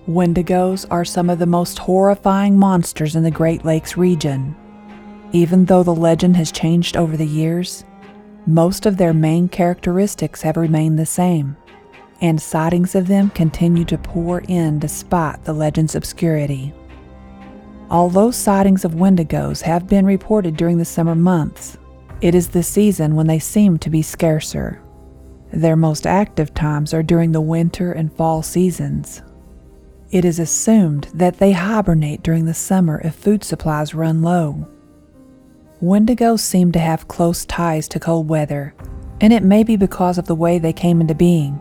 Wendigos 0.07 0.85
are 0.89 1.03
some 1.03 1.29
of 1.29 1.39
the 1.39 1.45
most 1.45 1.79
horrifying 1.79 2.57
monsters 2.57 3.15
in 3.15 3.23
the 3.23 3.31
Great 3.31 3.65
Lakes 3.65 3.97
region. 3.97 4.55
Even 5.33 5.65
though 5.65 5.83
the 5.83 5.93
legend 5.93 6.37
has 6.37 6.51
changed 6.51 6.95
over 6.95 7.17
the 7.17 7.27
years, 7.27 7.83
most 8.45 8.85
of 8.85 8.95
their 8.95 9.13
main 9.13 9.49
characteristics 9.49 10.41
have 10.41 10.55
remained 10.55 10.97
the 10.97 11.05
same, 11.05 11.57
and 12.21 12.41
sightings 12.41 12.95
of 12.95 13.07
them 13.07 13.29
continue 13.31 13.83
to 13.83 13.97
pour 13.97 14.39
in 14.47 14.79
despite 14.79 15.43
the 15.43 15.51
legend's 15.51 15.95
obscurity. 15.95 16.73
Although 17.89 18.31
sightings 18.31 18.85
of 18.85 18.95
Wendigos 18.95 19.61
have 19.61 19.87
been 19.87 20.05
reported 20.05 20.55
during 20.55 20.77
the 20.77 20.85
summer 20.85 21.15
months, 21.15 21.77
it 22.21 22.33
is 22.33 22.49
the 22.49 22.63
season 22.63 23.15
when 23.15 23.27
they 23.27 23.39
seem 23.39 23.77
to 23.79 23.89
be 23.89 24.01
scarcer. 24.01 24.81
Their 25.51 25.75
most 25.75 26.05
active 26.05 26.53
times 26.53 26.93
are 26.93 27.03
during 27.03 27.31
the 27.31 27.41
winter 27.41 27.91
and 27.91 28.11
fall 28.11 28.41
seasons. 28.41 29.21
It 30.11 30.25
is 30.25 30.39
assumed 30.39 31.09
that 31.13 31.37
they 31.37 31.51
hibernate 31.51 32.23
during 32.23 32.45
the 32.45 32.53
summer 32.53 33.01
if 33.03 33.15
food 33.15 33.43
supplies 33.43 33.93
run 33.93 34.21
low. 34.21 34.67
Wendigos 35.81 36.39
seem 36.39 36.71
to 36.71 36.79
have 36.79 37.07
close 37.07 37.45
ties 37.45 37.87
to 37.89 37.99
cold 37.99 38.27
weather, 38.27 38.73
and 39.21 39.31
it 39.31 39.43
may 39.43 39.63
be 39.63 39.75
because 39.75 40.17
of 40.17 40.25
the 40.25 40.35
way 40.35 40.57
they 40.57 40.73
came 40.73 41.01
into 41.01 41.13
being. 41.13 41.59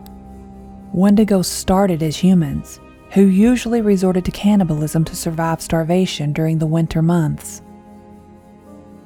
Wendigos 0.93 1.45
started 1.45 2.01
as 2.01 2.17
humans, 2.17 2.79
who 3.11 3.21
usually 3.21 3.81
resorted 3.81 4.25
to 4.25 4.31
cannibalism 4.31 5.05
to 5.05 5.15
survive 5.15 5.61
starvation 5.61 6.33
during 6.33 6.57
the 6.57 6.65
winter 6.65 7.01
months. 7.01 7.61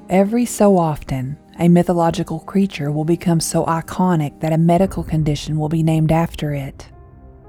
Every 0.08 0.44
so 0.46 0.76
often, 0.78 1.36
a 1.58 1.68
mythological 1.68 2.40
creature 2.40 2.90
will 2.90 3.04
become 3.04 3.40
so 3.40 3.64
iconic 3.66 4.40
that 4.40 4.52
a 4.52 4.58
medical 4.58 5.04
condition 5.04 5.58
will 5.58 5.68
be 5.68 5.82
named 5.82 6.10
after 6.10 6.52
it. 6.52 6.88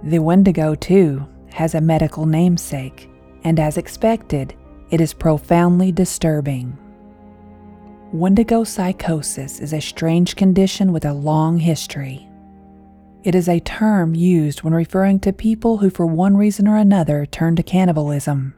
The 0.04 0.20
Wendigo, 0.20 0.76
too, 0.76 1.28
has 1.52 1.76
a 1.76 1.82
medical 1.82 2.26
namesake, 2.26 3.10
and 3.44 3.60
as 3.60 3.78
expected, 3.78 4.56
it 4.90 5.00
is 5.00 5.14
profoundly 5.14 5.92
disturbing. 5.92 6.78
Wendigo 8.12 8.64
psychosis 8.64 9.60
is 9.60 9.74
a 9.74 9.80
strange 9.80 10.36
condition 10.36 10.92
with 10.92 11.06
a 11.06 11.14
long 11.14 11.58
history. 11.58 12.28
It 13.24 13.36
is 13.36 13.48
a 13.48 13.62
term 13.62 14.14
used 14.14 14.64
when 14.64 14.74
referring 14.74 15.20
to 15.22 15.32
people 15.32 15.78
who, 15.78 15.90
for 15.90 16.06
one 16.06 16.36
reason 16.36 16.68
or 16.68 16.76
another, 16.76 17.26
turn 17.26 17.56
to 17.56 17.64
cannibalism. 17.64 18.54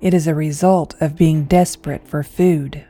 It 0.00 0.14
is 0.14 0.28
a 0.28 0.34
result 0.34 0.94
of 1.00 1.16
being 1.16 1.44
desperate 1.44 2.06
for 2.06 2.22
food. 2.22 2.86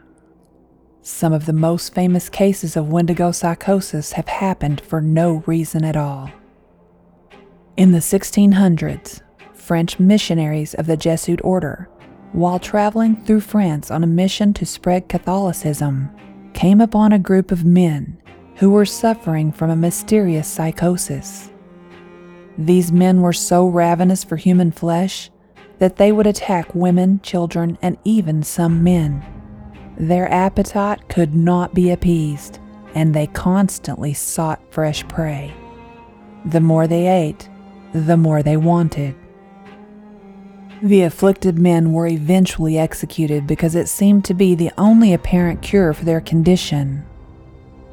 Some 1.02 1.32
of 1.32 1.46
the 1.46 1.54
most 1.54 1.94
famous 1.94 2.28
cases 2.28 2.76
of 2.76 2.92
Wendigo 2.92 3.32
psychosis 3.32 4.12
have 4.12 4.28
happened 4.28 4.82
for 4.82 5.00
no 5.00 5.42
reason 5.46 5.82
at 5.82 5.96
all. 5.96 6.30
In 7.78 7.92
the 7.92 8.00
1600s, 8.00 9.22
French 9.54 9.98
missionaries 9.98 10.74
of 10.74 10.86
the 10.86 10.98
Jesuit 10.98 11.40
order, 11.42 11.88
while 12.32 12.58
traveling 12.58 13.16
through 13.24 13.40
France 13.40 13.90
on 13.90 14.04
a 14.04 14.06
mission 14.06 14.52
to 14.54 14.66
spread 14.66 15.08
Catholicism, 15.08 16.10
came 16.52 16.82
upon 16.82 17.12
a 17.12 17.18
group 17.18 17.50
of 17.50 17.64
men 17.64 18.20
who 18.56 18.68
were 18.68 18.84
suffering 18.84 19.52
from 19.52 19.70
a 19.70 19.76
mysterious 19.76 20.46
psychosis. 20.46 21.50
These 22.58 22.92
men 22.92 23.22
were 23.22 23.32
so 23.32 23.66
ravenous 23.66 24.22
for 24.22 24.36
human 24.36 24.70
flesh 24.70 25.30
that 25.78 25.96
they 25.96 26.12
would 26.12 26.26
attack 26.26 26.74
women, 26.74 27.20
children, 27.22 27.78
and 27.80 27.96
even 28.04 28.42
some 28.42 28.84
men. 28.84 29.24
Their 30.00 30.32
appetite 30.32 31.10
could 31.10 31.34
not 31.34 31.74
be 31.74 31.90
appeased, 31.90 32.58
and 32.94 33.12
they 33.12 33.26
constantly 33.26 34.14
sought 34.14 34.72
fresh 34.72 35.06
prey. 35.08 35.52
The 36.46 36.60
more 36.62 36.86
they 36.86 37.06
ate, 37.06 37.50
the 37.92 38.16
more 38.16 38.42
they 38.42 38.56
wanted. 38.56 39.14
The 40.82 41.02
afflicted 41.02 41.58
men 41.58 41.92
were 41.92 42.06
eventually 42.06 42.78
executed 42.78 43.46
because 43.46 43.74
it 43.74 43.90
seemed 43.90 44.24
to 44.24 44.32
be 44.32 44.54
the 44.54 44.72
only 44.78 45.12
apparent 45.12 45.60
cure 45.60 45.92
for 45.92 46.06
their 46.06 46.22
condition. 46.22 47.04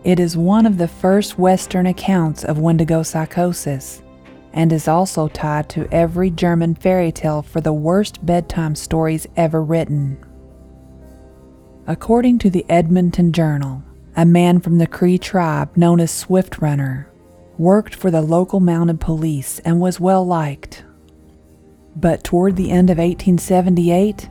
It 0.06 0.18
is 0.18 0.38
one 0.38 0.66
of 0.66 0.78
the 0.78 0.88
first 0.88 1.38
Western 1.38 1.88
accounts 1.88 2.46
of 2.46 2.58
Wendigo 2.58 3.04
psychosis 3.04 4.02
and 4.54 4.72
is 4.72 4.88
also 4.88 5.28
tied 5.28 5.68
to 5.72 5.94
every 5.94 6.30
German 6.30 6.74
fairy 6.74 7.12
tale 7.12 7.42
for 7.42 7.60
the 7.60 7.74
worst 7.74 8.26
bedtime 8.26 8.76
stories 8.76 9.28
ever 9.36 9.62
written. 9.62 10.18
According 11.90 12.40
to 12.40 12.50
the 12.50 12.66
Edmonton 12.68 13.32
Journal, 13.32 13.82
a 14.18 14.26
man 14.26 14.60
from 14.60 14.78
the 14.78 14.88
Cree 14.88 15.18
tribe 15.18 15.78
known 15.78 16.02
as 16.02 16.12
Swift 16.12 16.58
Runner 16.60 17.10
worked 17.58 17.96
for 17.96 18.12
the 18.12 18.22
local 18.22 18.60
mounted 18.60 19.00
police 19.00 19.60
and 19.60 19.80
was 19.80 19.98
well 19.98 20.26
liked. 20.26 20.84
But 21.96 22.26
toward 22.26 22.58
the 22.58 22.72
end 22.72 22.90
of 22.90 22.98
1878, 22.98 24.30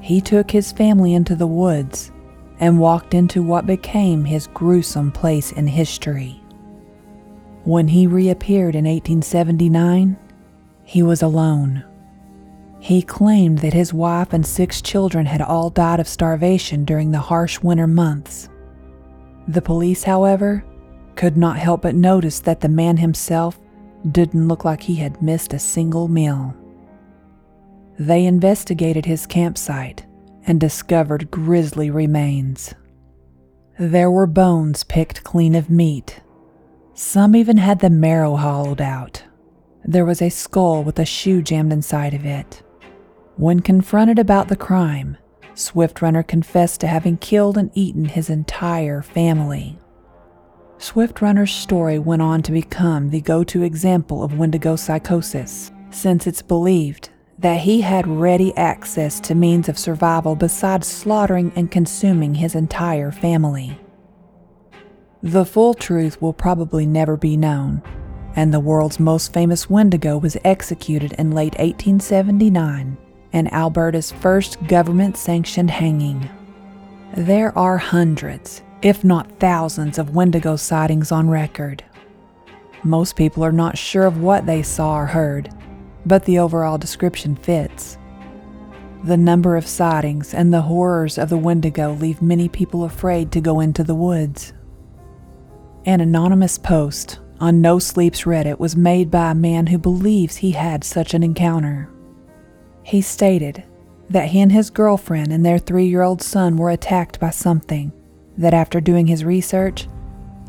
he 0.00 0.20
took 0.20 0.50
his 0.50 0.72
family 0.72 1.14
into 1.14 1.36
the 1.36 1.46
woods 1.46 2.10
and 2.58 2.80
walked 2.80 3.14
into 3.14 3.44
what 3.44 3.64
became 3.64 4.24
his 4.24 4.48
gruesome 4.48 5.12
place 5.12 5.52
in 5.52 5.68
history. 5.68 6.42
When 7.62 7.86
he 7.86 8.08
reappeared 8.08 8.74
in 8.74 8.86
1879, 8.86 10.16
he 10.82 11.02
was 11.04 11.22
alone. 11.22 11.84
He 12.80 13.02
claimed 13.02 13.58
that 13.58 13.72
his 13.74 13.92
wife 13.92 14.32
and 14.32 14.46
six 14.46 14.80
children 14.80 15.26
had 15.26 15.42
all 15.42 15.70
died 15.70 16.00
of 16.00 16.08
starvation 16.08 16.84
during 16.84 17.10
the 17.10 17.18
harsh 17.18 17.60
winter 17.60 17.86
months. 17.86 18.48
The 19.48 19.62
police, 19.62 20.04
however, 20.04 20.64
could 21.16 21.36
not 21.36 21.58
help 21.58 21.82
but 21.82 21.94
notice 21.94 22.40
that 22.40 22.60
the 22.60 22.68
man 22.68 22.96
himself 22.98 23.58
didn't 24.12 24.46
look 24.46 24.64
like 24.64 24.82
he 24.82 24.94
had 24.94 25.20
missed 25.20 25.52
a 25.52 25.58
single 25.58 26.06
meal. 26.06 26.54
They 27.98 28.24
investigated 28.26 29.06
his 29.06 29.26
campsite 29.26 30.06
and 30.46 30.60
discovered 30.60 31.30
grisly 31.30 31.90
remains. 31.90 32.74
There 33.78 34.10
were 34.10 34.26
bones 34.26 34.84
picked 34.84 35.24
clean 35.24 35.54
of 35.54 35.68
meat. 35.68 36.20
Some 36.94 37.34
even 37.34 37.56
had 37.56 37.80
the 37.80 37.90
marrow 37.90 38.36
hollowed 38.36 38.80
out. 38.80 39.24
There 39.84 40.04
was 40.04 40.22
a 40.22 40.30
skull 40.30 40.84
with 40.84 40.98
a 40.98 41.04
shoe 41.04 41.42
jammed 41.42 41.72
inside 41.72 42.14
of 42.14 42.24
it. 42.24 42.62
When 43.38 43.60
confronted 43.60 44.18
about 44.18 44.48
the 44.48 44.56
crime, 44.56 45.16
Swift 45.54 46.02
Runner 46.02 46.24
confessed 46.24 46.80
to 46.80 46.88
having 46.88 47.18
killed 47.18 47.56
and 47.56 47.70
eaten 47.72 48.06
his 48.06 48.28
entire 48.28 49.00
family. 49.00 49.78
Swift 50.78 51.22
Runner's 51.22 51.54
story 51.54 52.00
went 52.00 52.20
on 52.20 52.42
to 52.42 52.50
become 52.50 53.10
the 53.10 53.20
go 53.20 53.44
to 53.44 53.62
example 53.62 54.24
of 54.24 54.36
Wendigo 54.36 54.74
psychosis, 54.74 55.70
since 55.90 56.26
it's 56.26 56.42
believed 56.42 57.10
that 57.38 57.60
he 57.60 57.80
had 57.80 58.08
ready 58.08 58.52
access 58.56 59.20
to 59.20 59.36
means 59.36 59.68
of 59.68 59.78
survival 59.78 60.34
besides 60.34 60.88
slaughtering 60.88 61.52
and 61.54 61.70
consuming 61.70 62.34
his 62.34 62.56
entire 62.56 63.12
family. 63.12 63.78
The 65.22 65.44
full 65.44 65.74
truth 65.74 66.20
will 66.20 66.32
probably 66.32 66.86
never 66.86 67.16
be 67.16 67.36
known, 67.36 67.82
and 68.34 68.52
the 68.52 68.58
world's 68.58 68.98
most 68.98 69.32
famous 69.32 69.70
Wendigo 69.70 70.18
was 70.18 70.36
executed 70.42 71.12
in 71.12 71.30
late 71.30 71.56
1879 71.60 72.98
in 73.32 73.48
Alberta's 73.48 74.10
first 74.10 74.62
government 74.66 75.16
sanctioned 75.16 75.70
hanging. 75.70 76.28
There 77.16 77.56
are 77.56 77.78
hundreds, 77.78 78.62
if 78.82 79.04
not 79.04 79.38
thousands, 79.38 79.98
of 79.98 80.14
Wendigo 80.14 80.56
sightings 80.56 81.10
on 81.10 81.28
record. 81.28 81.84
Most 82.84 83.16
people 83.16 83.44
are 83.44 83.52
not 83.52 83.76
sure 83.76 84.06
of 84.06 84.20
what 84.20 84.46
they 84.46 84.62
saw 84.62 84.98
or 84.98 85.06
heard, 85.06 85.50
but 86.06 86.24
the 86.24 86.38
overall 86.38 86.78
description 86.78 87.36
fits. 87.36 87.98
The 89.04 89.16
number 89.16 89.56
of 89.56 89.66
sightings 89.66 90.34
and 90.34 90.52
the 90.52 90.62
horrors 90.62 91.18
of 91.18 91.28
the 91.28 91.38
Wendigo 91.38 91.92
leave 91.92 92.22
many 92.22 92.48
people 92.48 92.84
afraid 92.84 93.32
to 93.32 93.40
go 93.40 93.60
into 93.60 93.84
the 93.84 93.94
woods. 93.94 94.52
An 95.84 96.00
anonymous 96.00 96.58
post 96.58 97.18
on 97.40 97.60
No 97.60 97.78
Sleep's 97.78 98.22
Reddit 98.22 98.58
was 98.58 98.76
made 98.76 99.10
by 99.10 99.30
a 99.30 99.34
man 99.34 99.68
who 99.68 99.78
believes 99.78 100.36
he 100.36 100.50
had 100.50 100.82
such 100.82 101.14
an 101.14 101.22
encounter. 101.22 101.88
He 102.88 103.02
stated 103.02 103.64
that 104.08 104.28
he 104.28 104.40
and 104.40 104.50
his 104.50 104.70
girlfriend 104.70 105.30
and 105.30 105.44
their 105.44 105.58
three 105.58 105.86
year 105.86 106.00
old 106.00 106.22
son 106.22 106.56
were 106.56 106.70
attacked 106.70 107.20
by 107.20 107.28
something 107.28 107.92
that, 108.38 108.54
after 108.54 108.80
doing 108.80 109.06
his 109.06 109.26
research, 109.26 109.86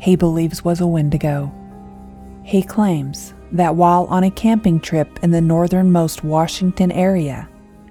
he 0.00 0.16
believes 0.16 0.64
was 0.64 0.80
a 0.80 0.86
Wendigo. 0.86 1.52
He 2.42 2.62
claims 2.62 3.34
that 3.52 3.76
while 3.76 4.06
on 4.06 4.24
a 4.24 4.30
camping 4.30 4.80
trip 4.80 5.18
in 5.22 5.32
the 5.32 5.42
northernmost 5.42 6.24
Washington 6.24 6.90
area, 6.92 7.46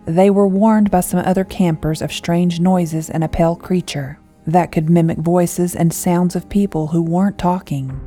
they 0.05 0.31
were 0.31 0.47
warned 0.47 0.89
by 0.89 1.01
some 1.01 1.19
other 1.19 1.43
campers 1.43 2.01
of 2.01 2.11
strange 2.11 2.59
noises 2.59 3.11
and 3.11 3.23
a 3.23 3.27
pale 3.27 3.55
creature 3.55 4.17
that 4.47 4.71
could 4.71 4.89
mimic 4.89 5.19
voices 5.19 5.75
and 5.75 5.93
sounds 5.93 6.35
of 6.35 6.49
people 6.49 6.87
who 6.87 7.03
weren't 7.03 7.37
talking. 7.37 8.01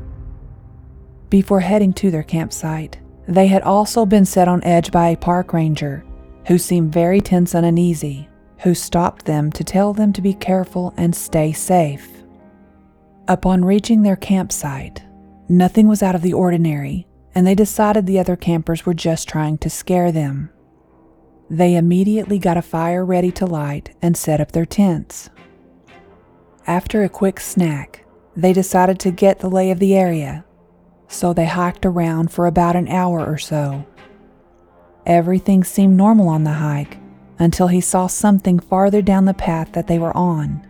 Before 1.31 1.61
heading 1.61 1.93
to 1.93 2.11
their 2.11 2.25
campsite, 2.25 2.99
they 3.29 3.47
had 3.47 3.63
also 3.63 4.05
been 4.05 4.25
set 4.25 4.49
on 4.49 4.65
edge 4.65 4.91
by 4.91 5.11
a 5.11 5.17
park 5.17 5.53
ranger 5.53 6.05
who 6.47 6.59
seemed 6.59 6.93
very 6.93 7.21
tense 7.21 7.55
and 7.55 7.65
uneasy, 7.65 8.29
who 8.61 8.75
stopped 8.75 9.25
them 9.25 9.51
to 9.53 9.65
tell 9.65 9.93
them 9.93 10.13
to 10.13 10.23
be 10.23 10.35
careful 10.35 10.95
and 10.97 11.15
stay 11.15 11.53
safe. 11.53 12.09
Upon 13.29 13.65
reaching 13.65 14.03
their 14.03 14.17
campsite, 14.17 15.03
nothing 15.49 15.89
was 15.89 16.03
out 16.03 16.15
of 16.15 16.23
the 16.23 16.33
ordinary 16.33 17.07
and 17.35 17.47
they 17.47 17.55
decided 17.55 18.07
the 18.07 18.19
other 18.19 18.37
campers 18.37 18.85
were 18.85 18.95
just 18.95 19.29
trying 19.29 19.59
to 19.59 19.71
scare 19.71 20.13
them. 20.13 20.51
They 21.49 21.77
immediately 21.77 22.39
got 22.39 22.57
a 22.57 22.63
fire 22.63 23.05
ready 23.05 23.31
to 23.33 23.47
light 23.47 23.95
and 24.01 24.17
set 24.17 24.41
up 24.41 24.53
their 24.53 24.67
tents. 24.67 25.31
After 26.67 27.03
a 27.03 27.09
quick 27.09 27.41
snack, 27.41 28.05
they 28.37 28.53
decided 28.53 28.99
to 29.01 29.11
get 29.11 29.41
the 29.41 29.51
lay 29.51 29.71
of 29.71 29.79
the 29.79 29.95
area, 29.95 30.45
so 31.09 31.33
they 31.33 31.47
hiked 31.47 31.85
around 31.85 32.31
for 32.31 32.47
about 32.47 32.77
an 32.77 32.89
hour 32.89 33.25
or 33.25 33.39
so. 33.39 33.85
Everything 35.07 35.65
seemed 35.65 35.97
normal 35.97 36.29
on 36.29 36.45
the 36.45 36.53
hike 36.53 36.99
until 37.39 37.69
he 37.69 37.81
saw 37.81 38.07
something 38.07 38.61
farther 38.61 39.03
down 39.03 39.25
the 39.25 39.35
path 39.35 39.73
that 39.73 39.89
they 39.89 39.99
were 39.99 40.17
on. 40.17 40.65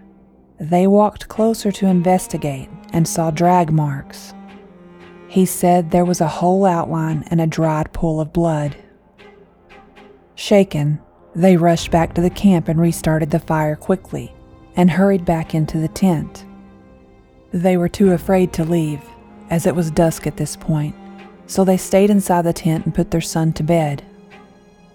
They 0.58 0.86
walked 0.86 1.28
closer 1.28 1.70
to 1.72 1.86
investigate 1.86 2.70
and 2.92 3.06
saw 3.06 3.30
drag 3.30 3.70
marks. 3.70 4.32
He 5.28 5.44
said 5.44 5.90
there 5.90 6.04
was 6.04 6.20
a 6.20 6.28
whole 6.28 6.64
outline 6.64 7.24
and 7.30 7.40
a 7.40 7.46
dried 7.46 7.92
pool 7.92 8.20
of 8.20 8.32
blood. 8.32 8.76
Shaken, 10.34 11.00
they 11.34 11.56
rushed 11.56 11.90
back 11.90 12.14
to 12.14 12.20
the 12.20 12.30
camp 12.30 12.68
and 12.68 12.80
restarted 12.80 13.30
the 13.30 13.38
fire 13.38 13.76
quickly 13.76 14.34
and 14.76 14.90
hurried 14.90 15.24
back 15.24 15.54
into 15.54 15.78
the 15.78 15.88
tent. 15.88 16.44
They 17.52 17.76
were 17.76 17.88
too 17.88 18.12
afraid 18.12 18.52
to 18.54 18.64
leave, 18.64 19.02
as 19.50 19.66
it 19.66 19.74
was 19.74 19.90
dusk 19.90 20.26
at 20.26 20.38
this 20.38 20.56
point, 20.56 20.94
so 21.46 21.64
they 21.64 21.76
stayed 21.76 22.08
inside 22.08 22.42
the 22.42 22.52
tent 22.54 22.86
and 22.86 22.94
put 22.94 23.10
their 23.10 23.20
son 23.20 23.52
to 23.54 23.62
bed. 23.62 24.02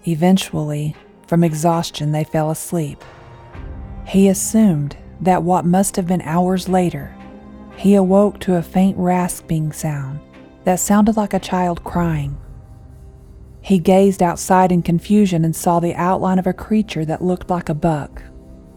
Eventually, 0.08 0.96
from 1.26 1.44
exhaustion, 1.44 2.12
they 2.12 2.24
fell 2.24 2.50
asleep. 2.50 3.04
He 4.06 4.28
assumed 4.28 4.96
that 5.20 5.42
what 5.42 5.66
must 5.66 5.96
have 5.96 6.06
been 6.06 6.22
hours 6.22 6.66
later, 6.66 7.14
he 7.76 7.94
awoke 7.94 8.40
to 8.40 8.56
a 8.56 8.62
faint 8.62 8.96
rasping 8.96 9.70
sound 9.70 10.20
that 10.64 10.80
sounded 10.80 11.18
like 11.18 11.34
a 11.34 11.38
child 11.38 11.84
crying. 11.84 12.38
He 13.60 13.78
gazed 13.78 14.22
outside 14.22 14.72
in 14.72 14.80
confusion 14.80 15.44
and 15.44 15.54
saw 15.54 15.78
the 15.78 15.94
outline 15.94 16.38
of 16.38 16.46
a 16.46 16.54
creature 16.54 17.04
that 17.04 17.22
looked 17.22 17.50
like 17.50 17.68
a 17.68 17.74
buck, 17.74 18.22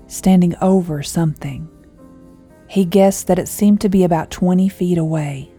standing 0.08 0.54
over 0.62 1.02
something. 1.02 1.70
He 2.68 2.84
guessed 2.84 3.28
that 3.28 3.40
it 3.40 3.48
seemed 3.48 3.80
to 3.82 3.90
be 3.90 4.04
about 4.04 4.32
20 4.32 4.68
feet 4.68 4.98
away, 4.98 5.50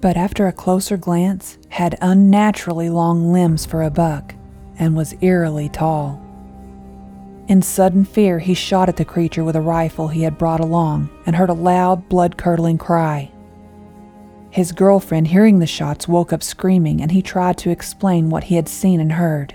but 0.00 0.16
after 0.16 0.48
a 0.48 0.52
closer 0.52 0.96
glance, 0.96 1.56
had 1.68 1.96
unnaturally 2.00 2.90
long 2.90 3.32
limbs 3.32 3.64
for 3.64 3.84
a 3.84 3.90
buck 3.90 4.34
and 4.78 4.96
was 4.96 5.14
eerily 5.20 5.68
tall. 5.68 6.22
In 7.48 7.62
sudden 7.62 8.04
fear, 8.04 8.38
he 8.38 8.54
shot 8.54 8.88
at 8.88 8.96
the 8.96 9.04
creature 9.04 9.42
with 9.42 9.56
a 9.56 9.60
rifle 9.60 10.08
he 10.08 10.22
had 10.22 10.38
brought 10.38 10.60
along 10.60 11.08
and 11.24 11.34
heard 11.34 11.48
a 11.48 11.54
loud, 11.54 12.08
blood 12.08 12.36
curdling 12.36 12.78
cry. 12.78 13.30
His 14.50 14.72
girlfriend, 14.72 15.28
hearing 15.28 15.58
the 15.58 15.66
shots, 15.66 16.06
woke 16.06 16.32
up 16.32 16.42
screaming 16.42 17.00
and 17.00 17.10
he 17.10 17.22
tried 17.22 17.58
to 17.58 17.70
explain 17.70 18.28
what 18.28 18.44
he 18.44 18.56
had 18.56 18.68
seen 18.68 19.00
and 19.00 19.12
heard. 19.12 19.54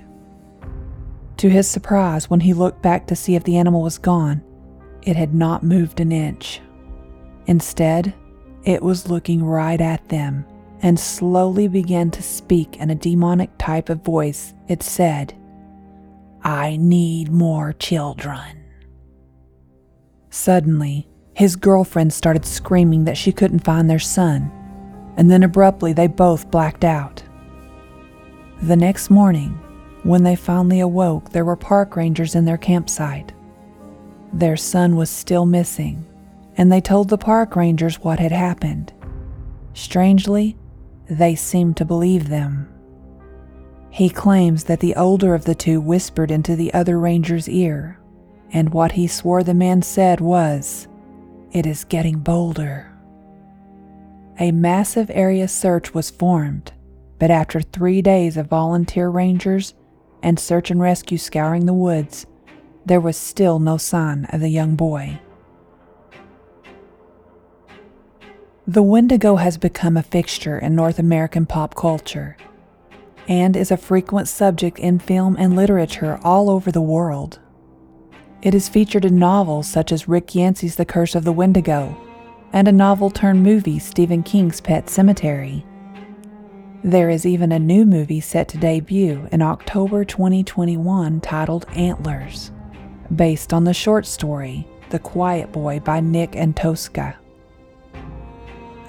To 1.37 1.49
his 1.49 1.67
surprise, 1.67 2.29
when 2.29 2.39
he 2.39 2.53
looked 2.53 2.81
back 2.81 3.07
to 3.07 3.15
see 3.15 3.35
if 3.35 3.43
the 3.43 3.57
animal 3.57 3.81
was 3.81 3.97
gone, 3.97 4.43
it 5.03 5.15
had 5.15 5.33
not 5.33 5.63
moved 5.63 5.99
an 5.99 6.11
inch. 6.11 6.61
Instead, 7.47 8.13
it 8.63 8.81
was 8.81 9.09
looking 9.09 9.43
right 9.43 9.81
at 9.81 10.07
them 10.09 10.45
and 10.83 10.99
slowly 10.99 11.67
began 11.67 12.11
to 12.11 12.21
speak 12.21 12.77
in 12.77 12.91
a 12.91 12.95
demonic 12.95 13.49
type 13.57 13.89
of 13.89 14.03
voice. 14.03 14.53
It 14.67 14.83
said, 14.83 15.33
I 16.43 16.77
need 16.77 17.31
more 17.31 17.73
children. 17.73 18.63
Suddenly, 20.29 21.07
his 21.33 21.55
girlfriend 21.55 22.13
started 22.13 22.45
screaming 22.45 23.05
that 23.05 23.17
she 23.17 23.31
couldn't 23.31 23.63
find 23.63 23.89
their 23.89 23.97
son 23.97 24.51
and 25.17 25.29
then 25.29 25.43
abruptly 25.43 25.93
they 25.93 26.07
both 26.07 26.49
blacked 26.49 26.83
out. 26.83 27.23
The 28.61 28.75
next 28.75 29.09
morning, 29.09 29.59
when 30.03 30.23
they 30.23 30.35
finally 30.35 30.79
awoke, 30.79 31.29
there 31.29 31.45
were 31.45 31.55
park 31.55 31.95
rangers 31.95 32.35
in 32.35 32.45
their 32.45 32.57
campsite. 32.57 33.31
Their 34.31 34.57
son 34.57 34.95
was 34.95 35.09
still 35.09 35.45
missing, 35.45 36.05
and 36.57 36.71
they 36.71 36.81
told 36.81 37.09
the 37.09 37.17
park 37.17 37.55
rangers 37.55 37.99
what 37.99 38.19
had 38.19 38.31
happened. 38.31 38.91
Strangely, 39.73 40.57
they 41.09 41.35
seemed 41.35 41.77
to 41.77 41.85
believe 41.85 42.29
them. 42.29 42.69
He 43.89 44.09
claims 44.09 44.63
that 44.65 44.79
the 44.79 44.95
older 44.95 45.35
of 45.35 45.45
the 45.45 45.55
two 45.55 45.79
whispered 45.79 46.31
into 46.31 46.55
the 46.55 46.73
other 46.73 46.99
ranger's 46.99 47.47
ear, 47.47 47.99
and 48.51 48.73
what 48.73 48.93
he 48.93 49.07
swore 49.07 49.43
the 49.43 49.53
man 49.53 49.81
said 49.81 50.19
was, 50.19 50.87
It 51.51 51.65
is 51.65 51.83
getting 51.83 52.19
bolder 52.19 52.93
a 54.39 54.51
massive 54.51 55.11
area 55.13 55.47
search 55.47 55.93
was 55.93 56.09
formed, 56.09 56.73
but 57.19 57.29
after 57.29 57.61
three 57.61 58.01
days 58.01 58.35
of 58.35 58.47
volunteer 58.47 59.09
rangers 59.09 59.73
and 60.23 60.39
search 60.39 60.71
and 60.71 60.81
rescue 60.81 61.17
scouring 61.17 61.65
the 61.65 61.73
woods, 61.73 62.25
there 62.85 62.99
was 62.99 63.15
still 63.15 63.59
no 63.59 63.77
sign 63.77 64.25
of 64.25 64.41
the 64.41 64.49
young 64.49 64.75
boy. 64.75 65.19
The 68.65 68.81
Wendigo 68.81 69.35
has 69.35 69.57
become 69.57 69.97
a 69.97 70.03
fixture 70.03 70.57
in 70.57 70.73
North 70.73 70.97
American 70.97 71.45
pop 71.45 71.75
culture 71.75 72.37
and 73.27 73.57
is 73.57 73.71
a 73.71 73.77
frequent 73.77 74.29
subject 74.29 74.79
in 74.79 74.99
film 74.99 75.35
and 75.37 75.53
literature 75.53 76.17
all 76.23 76.49
over 76.49 76.71
the 76.71 76.81
world. 76.81 77.39
It 78.41 78.55
is 78.55 78.69
featured 78.69 79.03
in 79.03 79.19
novels 79.19 79.67
such 79.67 79.91
as 79.91 80.07
Rick 80.07 80.33
Yancey's 80.33 80.77
The 80.77 80.85
Curse 80.85 81.13
of 81.13 81.25
the 81.25 81.33
Wendigo 81.33 81.93
and 82.53 82.69
a 82.69 82.71
novel 82.71 83.09
turned 83.09 83.43
movie, 83.43 83.79
Stephen 83.79 84.23
King's 84.23 84.61
Pet 84.61 84.85
Sematary. 84.85 85.65
There 86.85 87.09
is 87.09 87.25
even 87.25 87.51
a 87.51 87.59
new 87.59 87.85
movie 87.85 88.21
set 88.21 88.47
to 88.49 88.57
debut 88.57 89.27
in 89.33 89.41
October 89.41 90.05
2021 90.05 91.19
titled 91.19 91.65
Antlers, 91.75 92.53
based 93.13 93.51
on 93.51 93.65
the 93.65 93.73
short 93.73 94.05
story 94.05 94.65
The 94.89 94.99
Quiet 94.99 95.51
Boy 95.51 95.81
by 95.81 95.99
Nick 95.99 96.31
Antosca. 96.31 97.15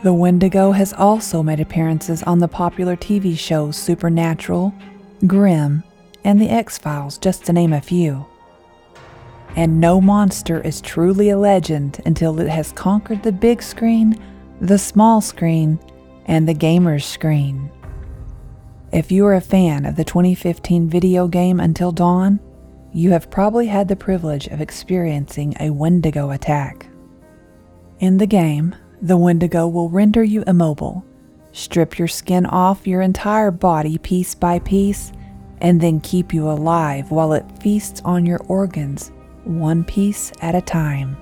The 0.05 0.13
Wendigo 0.13 0.73
has 0.73 0.93
also 0.93 1.43
made 1.43 1.61
appearances 1.61 2.23
on 2.25 2.39
the 2.39 2.47
popular 2.47 2.95
TV 2.95 3.39
shows 3.39 3.79
Supernatural, 3.79 4.75
Grimm, 5.27 5.83
and 6.25 6.39
The 6.39 6.51
X 6.51 6.77
Files, 6.77 7.17
just 7.17 7.47
to 7.47 7.55
name 7.55 7.73
a 7.73 7.81
few. 7.81 8.27
And 9.57 9.81
no 9.81 10.03
monster 10.03 10.61
is 10.61 10.83
truly 10.83 11.31
a 11.31 11.39
legend 11.39 12.03
until 12.05 12.39
it 12.39 12.51
has 12.51 12.71
conquered 12.71 13.23
the 13.23 13.33
big 13.33 13.63
screen, 13.63 14.23
the 14.61 14.77
small 14.77 15.23
screen, 15.23 15.79
and 16.27 16.47
the 16.47 16.53
gamer's 16.53 17.07
screen. 17.07 17.71
If 18.93 19.11
you 19.11 19.25
are 19.25 19.37
a 19.37 19.41
fan 19.41 19.87
of 19.87 19.97
the 19.97 20.05
2015 20.05 20.87
video 20.87 21.29
game 21.29 21.61
Until 21.61 21.93
Dawn, 21.93 22.41
you 22.93 23.13
have 23.13 23.31
probably 23.31 23.69
had 23.69 23.89
the 23.89 23.97
privilege 23.97 24.49
of 24.49 24.61
experiencing 24.61 25.57
a 25.61 25.71
Wendigo 25.71 26.31
attack. 26.31 26.89
In 28.01 28.19
the 28.19 28.27
game, 28.27 28.75
the 29.03 29.17
Wendigo 29.17 29.67
will 29.69 29.89
render 29.89 30.23
you 30.23 30.43
immobile, 30.47 31.05
strip 31.53 31.99
your 31.99 32.09
skin 32.09 32.47
off 32.47 32.87
your 32.87 33.03
entire 33.03 33.51
body 33.51 33.99
piece 33.99 34.35
by 34.35 34.59
piece, 34.61 35.13
and 35.61 35.81
then 35.81 36.01
keep 36.01 36.35
you 36.35 36.49
alive 36.49 37.11
while 37.11 37.33
it 37.33 37.45
feasts 37.61 38.01
on 38.05 38.27
your 38.27 38.41
organs, 38.49 39.13
one 39.45 39.85
piece 39.85 40.33
at 40.41 40.55
a 40.55 40.61
time. 40.61 41.17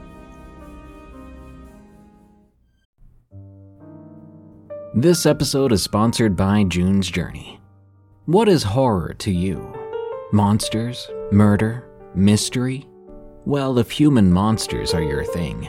This 4.95 5.25
episode 5.25 5.73
is 5.73 5.83
sponsored 5.83 6.37
by 6.37 6.65
June's 6.65 7.11
Journey. 7.11 7.61
What 8.27 8.49
is 8.49 8.63
horror 8.63 9.15
to 9.21 9.31
you? 9.31 9.75
Monsters? 10.33 11.11
Murder? 11.31 11.89
Mystery? 12.15 12.87
Well, 13.47 13.79
if 13.79 13.91
human 13.91 14.31
monsters 14.31 14.93
are 14.93 15.03
your 15.03 15.25
thing, 15.25 15.69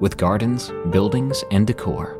with 0.00 0.16
gardens, 0.16 0.72
buildings, 0.90 1.44
and 1.50 1.66
decor. 1.66 2.16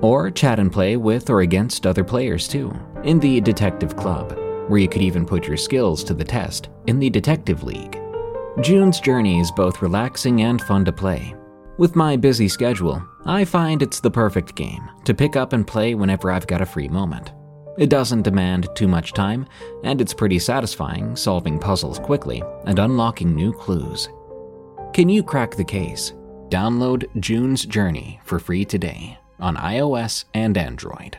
Or 0.00 0.30
chat 0.30 0.58
and 0.58 0.72
play 0.72 0.96
with 0.96 1.30
or 1.30 1.42
against 1.42 1.86
other 1.86 2.04
players 2.04 2.48
too, 2.48 2.74
in 3.04 3.20
the 3.20 3.40
Detective 3.40 3.96
Club, 3.96 4.36
where 4.68 4.80
you 4.80 4.88
could 4.88 5.02
even 5.02 5.24
put 5.24 5.46
your 5.46 5.56
skills 5.56 6.02
to 6.04 6.14
the 6.14 6.24
test 6.24 6.68
in 6.86 6.98
the 6.98 7.10
Detective 7.10 7.62
League. 7.62 7.98
June's 8.60 9.00
Journey 9.00 9.40
is 9.40 9.50
both 9.50 9.80
relaxing 9.80 10.42
and 10.42 10.60
fun 10.62 10.84
to 10.84 10.92
play. 10.92 11.34
With 11.78 11.96
my 11.96 12.16
busy 12.16 12.48
schedule, 12.48 13.02
I 13.24 13.44
find 13.44 13.82
it's 13.82 14.00
the 14.00 14.10
perfect 14.10 14.54
game 14.54 14.90
to 15.04 15.14
pick 15.14 15.36
up 15.36 15.52
and 15.52 15.66
play 15.66 15.94
whenever 15.94 16.30
I've 16.30 16.46
got 16.46 16.60
a 16.60 16.66
free 16.66 16.88
moment. 16.88 17.32
It 17.78 17.88
doesn't 17.88 18.22
demand 18.22 18.68
too 18.74 18.86
much 18.86 19.14
time, 19.14 19.46
and 19.82 20.00
it's 20.00 20.12
pretty 20.12 20.38
satisfying 20.38 21.16
solving 21.16 21.58
puzzles 21.58 21.98
quickly 21.98 22.42
and 22.66 22.78
unlocking 22.78 23.34
new 23.34 23.52
clues. 23.52 24.10
Can 24.92 25.08
you 25.08 25.22
crack 25.22 25.56
the 25.56 25.64
case? 25.64 26.12
Download 26.52 27.08
June's 27.18 27.64
Journey 27.64 28.20
for 28.24 28.38
free 28.38 28.66
today 28.66 29.18
on 29.40 29.56
iOS 29.56 30.26
and 30.34 30.58
Android. 30.58 31.18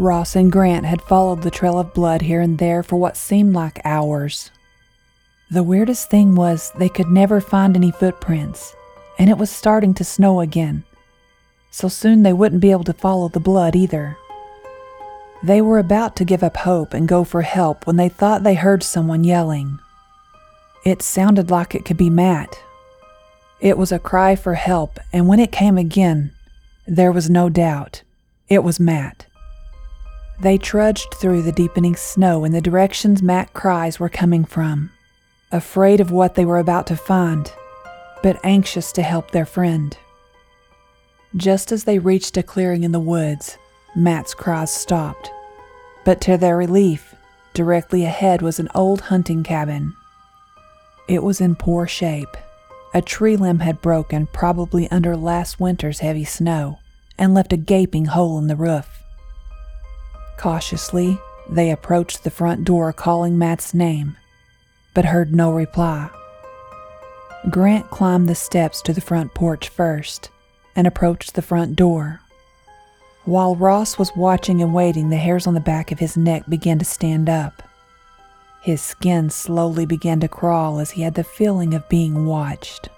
Ross 0.00 0.34
and 0.34 0.50
Grant 0.50 0.86
had 0.86 1.02
followed 1.02 1.42
the 1.42 1.50
trail 1.50 1.78
of 1.78 1.92
blood 1.92 2.22
here 2.22 2.40
and 2.40 2.56
there 2.56 2.82
for 2.82 2.96
what 2.96 3.18
seemed 3.18 3.52
like 3.52 3.84
hours. 3.84 4.50
The 5.50 5.62
weirdest 5.62 6.08
thing 6.08 6.34
was 6.34 6.72
they 6.78 6.88
could 6.88 7.08
never 7.08 7.40
find 7.40 7.76
any 7.76 7.90
footprints, 7.90 8.74
and 9.18 9.28
it 9.28 9.36
was 9.36 9.50
starting 9.50 9.92
to 9.94 10.04
snow 10.04 10.40
again, 10.40 10.84
so 11.70 11.88
soon 11.88 12.22
they 12.22 12.32
wouldn't 12.32 12.62
be 12.62 12.70
able 12.70 12.84
to 12.84 12.94
follow 12.94 13.28
the 13.28 13.40
blood 13.40 13.76
either. 13.76 14.16
They 15.42 15.60
were 15.60 15.78
about 15.78 16.16
to 16.16 16.24
give 16.24 16.42
up 16.42 16.56
hope 16.56 16.94
and 16.94 17.06
go 17.06 17.22
for 17.22 17.42
help 17.42 17.86
when 17.86 17.96
they 17.96 18.08
thought 18.08 18.42
they 18.42 18.54
heard 18.54 18.82
someone 18.82 19.24
yelling. 19.24 19.78
It 20.84 21.02
sounded 21.02 21.50
like 21.50 21.74
it 21.74 21.84
could 21.84 21.98
be 21.98 22.10
Matt. 22.10 22.58
It 23.60 23.76
was 23.76 23.92
a 23.92 23.98
cry 23.98 24.34
for 24.34 24.54
help, 24.54 24.98
and 25.12 25.28
when 25.28 25.40
it 25.40 25.52
came 25.52 25.76
again, 25.76 26.32
there 26.86 27.12
was 27.12 27.28
no 27.28 27.50
doubt 27.50 28.02
it 28.48 28.64
was 28.64 28.80
Matt. 28.80 29.26
They 30.40 30.56
trudged 30.56 31.14
through 31.14 31.42
the 31.42 31.52
deepening 31.52 31.96
snow 31.96 32.44
in 32.44 32.52
the 32.52 32.62
directions 32.62 33.22
Matt's 33.22 33.50
cries 33.52 34.00
were 34.00 34.08
coming 34.08 34.46
from, 34.46 34.90
afraid 35.52 36.00
of 36.00 36.10
what 36.10 36.34
they 36.34 36.46
were 36.46 36.58
about 36.58 36.86
to 36.86 36.96
find, 36.96 37.52
but 38.22 38.40
anxious 38.42 38.90
to 38.92 39.02
help 39.02 39.30
their 39.30 39.44
friend. 39.44 39.96
Just 41.36 41.72
as 41.72 41.84
they 41.84 41.98
reached 41.98 42.38
a 42.38 42.42
clearing 42.42 42.84
in 42.84 42.92
the 42.92 42.98
woods, 42.98 43.58
Matt's 43.94 44.32
cries 44.32 44.72
stopped. 44.72 45.30
But 46.06 46.22
to 46.22 46.38
their 46.38 46.56
relief, 46.56 47.14
directly 47.52 48.04
ahead 48.04 48.40
was 48.40 48.58
an 48.58 48.70
old 48.74 49.02
hunting 49.02 49.42
cabin. 49.42 49.94
It 51.06 51.22
was 51.22 51.42
in 51.42 51.54
poor 51.54 51.86
shape. 51.86 52.34
A 52.94 53.02
tree 53.02 53.36
limb 53.36 53.58
had 53.58 53.82
broken, 53.82 54.26
probably 54.26 54.90
under 54.90 55.18
last 55.18 55.60
winter's 55.60 55.98
heavy 55.98 56.24
snow, 56.24 56.78
and 57.18 57.34
left 57.34 57.52
a 57.52 57.58
gaping 57.58 58.06
hole 58.06 58.38
in 58.38 58.46
the 58.46 58.56
roof. 58.56 59.00
Cautiously, 60.40 61.20
they 61.50 61.70
approached 61.70 62.24
the 62.24 62.30
front 62.30 62.64
door 62.64 62.94
calling 62.94 63.36
Matt's 63.36 63.74
name, 63.74 64.16
but 64.94 65.04
heard 65.04 65.34
no 65.34 65.52
reply. 65.52 66.08
Grant 67.50 67.90
climbed 67.90 68.26
the 68.26 68.34
steps 68.34 68.80
to 68.82 68.94
the 68.94 69.02
front 69.02 69.34
porch 69.34 69.68
first 69.68 70.30
and 70.74 70.86
approached 70.86 71.34
the 71.34 71.42
front 71.42 71.76
door. 71.76 72.20
While 73.26 73.54
Ross 73.54 73.98
was 73.98 74.16
watching 74.16 74.62
and 74.62 74.72
waiting, 74.72 75.10
the 75.10 75.18
hairs 75.18 75.46
on 75.46 75.52
the 75.52 75.60
back 75.60 75.92
of 75.92 75.98
his 75.98 76.16
neck 76.16 76.44
began 76.48 76.78
to 76.78 76.86
stand 76.86 77.28
up. 77.28 77.62
His 78.62 78.80
skin 78.80 79.28
slowly 79.28 79.84
began 79.84 80.20
to 80.20 80.28
crawl 80.28 80.78
as 80.78 80.92
he 80.92 81.02
had 81.02 81.16
the 81.16 81.22
feeling 81.22 81.74
of 81.74 81.86
being 81.90 82.24
watched. 82.24 82.88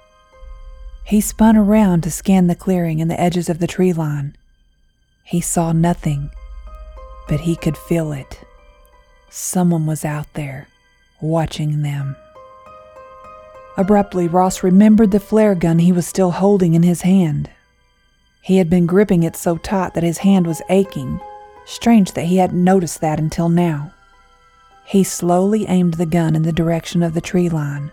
He 1.02 1.20
spun 1.20 1.56
around 1.56 2.04
to 2.04 2.10
scan 2.12 2.46
the 2.46 2.54
clearing 2.54 3.00
and 3.00 3.10
the 3.10 3.20
edges 3.20 3.48
of 3.48 3.58
the 3.58 3.66
tree 3.66 3.92
line. 3.92 4.36
He 5.24 5.40
saw 5.40 5.72
nothing 5.72 6.30
but 7.32 7.40
he 7.40 7.56
could 7.56 7.78
feel 7.78 8.12
it. 8.12 8.40
Someone 9.30 9.86
was 9.86 10.04
out 10.04 10.30
there, 10.34 10.68
watching 11.22 11.80
them. 11.80 12.14
Abruptly, 13.78 14.28
Ross 14.28 14.62
remembered 14.62 15.12
the 15.12 15.18
flare 15.18 15.54
gun 15.54 15.78
he 15.78 15.92
was 15.92 16.06
still 16.06 16.32
holding 16.32 16.74
in 16.74 16.82
his 16.82 17.00
hand. 17.00 17.48
He 18.42 18.58
had 18.58 18.68
been 18.68 18.84
gripping 18.84 19.22
it 19.22 19.34
so 19.34 19.56
tight 19.56 19.94
that 19.94 20.02
his 20.02 20.18
hand 20.18 20.46
was 20.46 20.60
aching. 20.68 21.20
Strange 21.64 22.12
that 22.12 22.26
he 22.26 22.36
hadn't 22.36 22.62
noticed 22.62 23.00
that 23.00 23.18
until 23.18 23.48
now. 23.48 23.94
He 24.84 25.02
slowly 25.02 25.64
aimed 25.68 25.94
the 25.94 26.04
gun 26.04 26.36
in 26.36 26.42
the 26.42 26.52
direction 26.52 27.02
of 27.02 27.14
the 27.14 27.22
tree 27.22 27.48
line, 27.48 27.92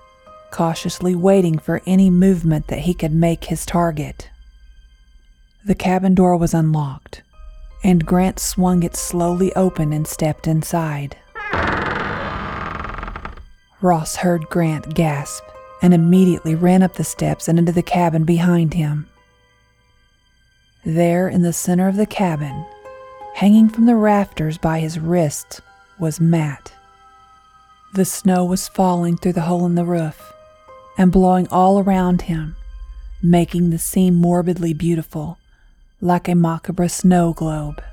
cautiously 0.51 1.15
waiting 1.15 1.57
for 1.57 1.81
any 1.85 2.09
movement 2.09 2.67
that 2.67 2.79
he 2.79 2.93
could 2.93 3.13
make 3.13 3.45
his 3.45 3.65
target. 3.65 4.31
The 5.63 5.75
cabin 5.75 6.13
door 6.13 6.35
was 6.35 6.53
unlocked, 6.53 7.23
and 7.83 8.05
Grant 8.05 8.39
swung 8.39 8.83
it 8.83 8.95
slowly 8.95 9.53
open 9.55 9.93
and 9.93 10.07
stepped 10.07 10.47
inside. 10.47 11.17
Ross 13.81 14.17
heard 14.17 14.49
Grant 14.49 14.93
gasp 14.93 15.43
and 15.81 15.93
immediately 15.93 16.55
ran 16.55 16.83
up 16.83 16.95
the 16.95 17.03
steps 17.03 17.47
and 17.47 17.57
into 17.57 17.71
the 17.71 17.81
cabin 17.81 18.25
behind 18.25 18.73
him. 18.73 19.07
There 20.85 21.29
in 21.29 21.41
the 21.41 21.53
center 21.53 21.87
of 21.87 21.95
the 21.95 22.05
cabin, 22.05 22.65
hanging 23.35 23.69
from 23.69 23.85
the 23.85 23.95
rafters 23.95 24.57
by 24.57 24.79
his 24.79 24.99
wrists, 24.99 25.61
was 25.99 26.19
Matt. 26.19 26.73
The 27.93 28.05
snow 28.05 28.45
was 28.45 28.67
falling 28.67 29.17
through 29.17 29.33
the 29.33 29.41
hole 29.41 29.65
in 29.65 29.75
the 29.75 29.85
roof 29.85 30.33
and 30.97 31.11
blowing 31.11 31.47
all 31.49 31.79
around 31.79 32.23
him, 32.23 32.55
making 33.21 33.69
the 33.69 33.79
scene 33.79 34.15
morbidly 34.15 34.73
beautiful, 34.73 35.37
like 36.01 36.27
a 36.29 36.35
macabre 36.35 36.87
snow 36.87 37.33
globe. 37.33 37.83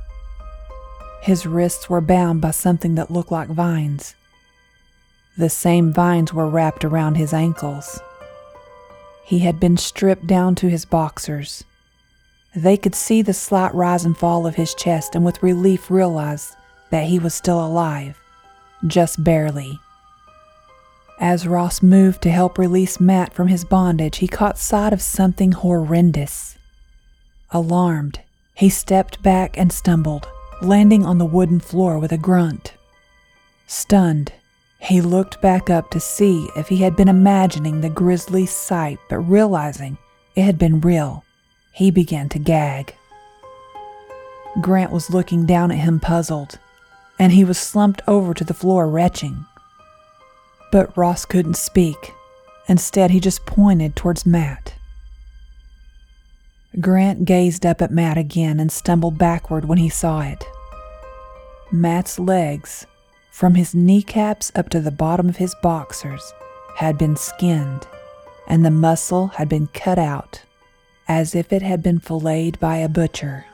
His 1.23 1.45
wrists 1.45 1.91
were 1.91 2.01
bound 2.01 2.41
by 2.41 2.53
something 2.53 2.95
that 2.95 3.11
looked 3.11 3.33
like 3.33 3.49
vines. 3.49 4.15
The 5.37 5.51
same 5.51 5.93
vines 5.93 6.33
were 6.33 6.49
wrapped 6.49 6.85
around 6.85 7.17
his 7.17 7.33
ankles. 7.33 8.01
He 9.25 9.41
had 9.41 9.59
been 9.59 9.77
stripped 9.77 10.27
down 10.27 10.55
to 10.57 10.69
his 10.69 10.85
boxers. 10.85 11.65
They 12.55 12.77
could 12.77 12.95
see 12.95 13.23
the 13.23 13.35
slight 13.35 13.75
rise 13.75 14.05
and 14.05 14.17
fall 14.17 14.47
of 14.47 14.55
his 14.55 14.73
chest 14.75 15.15
and 15.17 15.25
with 15.25 15.43
relief 15.43 15.91
realized 15.91 16.55
that 16.91 17.07
he 17.07 17.19
was 17.19 17.35
still 17.35 17.65
alive, 17.65 18.17
just 18.87 19.23
barely. 19.23 19.81
As 21.19 21.47
Ross 21.49 21.83
moved 21.83 22.23
to 22.23 22.31
help 22.31 22.57
release 22.57 23.01
Matt 23.01 23.35
from 23.35 23.49
his 23.49 23.65
bondage, 23.65 24.19
he 24.19 24.29
caught 24.29 24.59
sight 24.59 24.93
of 24.93 25.03
something 25.03 25.53
horrendous. 25.53 26.56
Alarmed, 27.51 28.21
he 28.55 28.69
stepped 28.69 29.23
back 29.23 29.57
and 29.59 29.73
stumbled, 29.73 30.29
landing 30.63 31.05
on 31.05 31.19
the 31.19 31.25
wooden 31.25 31.61
floor 31.61 31.99
with 31.99 32.13
a 32.13 32.19
grunt. 32.19 32.75
Stunned, 33.67 34.33
he 34.79 35.01
looked 35.01 35.41
back 35.41 35.69
up 35.71 35.91
to 35.91 36.01
see 36.01 36.49
if 36.57 36.69
he 36.69 36.79
had 36.79 36.97
been 36.97 37.09
imagining 37.09 37.81
the 37.81 37.91
grisly 37.91 38.47
sight, 38.47 38.99
but 39.09 39.19
realizing 39.19 39.99
it 40.35 40.43
had 40.43 40.59
been 40.59 40.81
real, 40.81 41.25
he 41.73 41.91
began 41.91 42.29
to 42.31 42.39
gag. 42.39 42.95
Grant 44.61 44.91
was 44.91 45.11
looking 45.11 45.45
down 45.45 45.71
at 45.71 45.79
him 45.79 46.01
puzzled, 46.01 46.59
and 47.19 47.33
he 47.33 47.45
was 47.45 47.59
slumped 47.59 48.03
over 48.07 48.33
to 48.33 48.45
the 48.45 48.55
floor 48.55 48.89
retching. 48.89 49.45
But 50.73 50.97
Ross 50.97 51.25
couldn't 51.25 51.57
speak. 51.57 52.13
Instead, 52.69 53.11
he 53.11 53.21
just 53.21 53.47
pointed 53.47 53.97
towards 53.97 54.25
Matt. 54.25 54.76
Grant 56.81 57.25
gazed 57.25 57.65
up 57.65 57.81
at 57.81 57.91
Matt 57.91 58.19
again 58.19 58.61
and 58.61 58.71
stumbled 58.71 59.17
backward 59.17 59.65
when 59.65 59.79
he 59.79 59.89
saw 59.89 60.21
it. 60.21 60.45
Matt's 61.73 62.19
legs, 62.19 62.87
from 63.31 63.55
his 63.55 63.75
kneecaps 63.75 64.53
up 64.55 64.69
to 64.71 64.81
the 64.81 64.91
bottom 64.91 65.29
of 65.29 65.39
his 65.39 65.55
boxers, 65.63 66.33
had 66.77 66.99
been 66.99 67.17
skinned, 67.17 67.87
and 68.47 68.65
the 68.65 68.71
muscle 68.71 69.29
had 69.29 69.49
been 69.49 69.69
cut 69.69 69.99
out 69.99 70.43
as 71.09 71.35
if 71.35 71.53
it 71.53 71.63
had 71.63 71.83
been 71.83 72.01
filleted 72.01 72.59
by 72.61 72.77
a 72.77 72.89
butcher. 72.89 73.47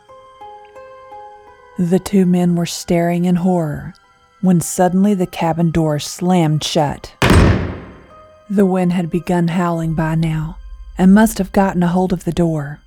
The 1.79 1.99
two 1.99 2.27
men 2.27 2.57
were 2.57 2.66
staring 2.66 3.25
in 3.25 3.37
horror 3.37 3.95
when 4.41 4.61
suddenly 4.61 5.14
the 5.14 5.27
cabin 5.27 5.70
door 5.70 5.99
slammed 5.99 6.64
shut. 6.64 7.14
The 8.51 8.66
wind 8.66 8.93
had 8.93 9.11
begun 9.11 9.49
howling 9.49 9.95
by 9.95 10.16
now 10.16 10.59
and 10.99 11.14
must 11.14 11.39
have 11.39 11.53
gotten 11.53 11.83
a 11.83 11.89
hold 11.89 12.12
of 12.12 12.25
the 12.25 12.33
door. 12.33 12.82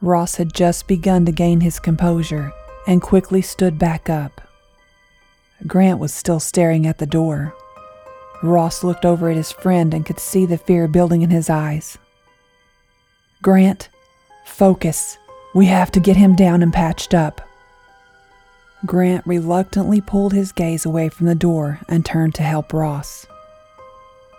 Ross 0.00 0.36
had 0.36 0.54
just 0.54 0.86
begun 0.86 1.26
to 1.26 1.32
gain 1.32 1.60
his 1.60 1.80
composure 1.80 2.52
and 2.86 3.02
quickly 3.02 3.42
stood 3.42 3.78
back 3.78 4.08
up. 4.08 4.40
Grant 5.66 5.98
was 5.98 6.14
still 6.14 6.38
staring 6.38 6.86
at 6.86 6.98
the 6.98 7.06
door. 7.06 7.54
Ross 8.42 8.84
looked 8.84 9.04
over 9.04 9.28
at 9.28 9.36
his 9.36 9.50
friend 9.50 9.92
and 9.92 10.06
could 10.06 10.20
see 10.20 10.46
the 10.46 10.56
fear 10.56 10.86
building 10.86 11.22
in 11.22 11.30
his 11.30 11.50
eyes. 11.50 11.98
Grant, 13.42 13.88
focus. 14.46 15.18
We 15.52 15.66
have 15.66 15.90
to 15.92 16.00
get 16.00 16.16
him 16.16 16.36
down 16.36 16.62
and 16.62 16.72
patched 16.72 17.12
up. 17.12 17.40
Grant 18.86 19.26
reluctantly 19.26 20.00
pulled 20.00 20.32
his 20.32 20.52
gaze 20.52 20.86
away 20.86 21.08
from 21.08 21.26
the 21.26 21.34
door 21.34 21.80
and 21.88 22.06
turned 22.06 22.36
to 22.36 22.44
help 22.44 22.72
Ross. 22.72 23.26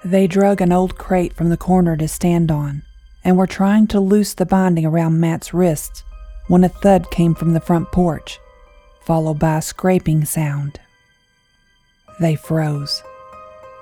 They 0.05 0.27
drug 0.27 0.61
an 0.61 0.71
old 0.71 0.97
crate 0.97 1.33
from 1.33 1.49
the 1.49 1.57
corner 1.57 1.97
to 1.97 2.07
stand 2.07 2.49
on 2.49 2.83
and 3.23 3.37
were 3.37 3.47
trying 3.47 3.87
to 3.87 3.99
loose 3.99 4.33
the 4.33 4.45
binding 4.45 4.85
around 4.85 5.19
Matt's 5.19 5.53
wrists 5.53 6.03
when 6.47 6.63
a 6.63 6.69
thud 6.69 7.11
came 7.11 7.35
from 7.35 7.53
the 7.53 7.59
front 7.59 7.91
porch, 7.91 8.39
followed 9.01 9.39
by 9.39 9.57
a 9.57 9.61
scraping 9.61 10.25
sound. 10.25 10.79
They 12.19 12.35
froze, 12.35 13.03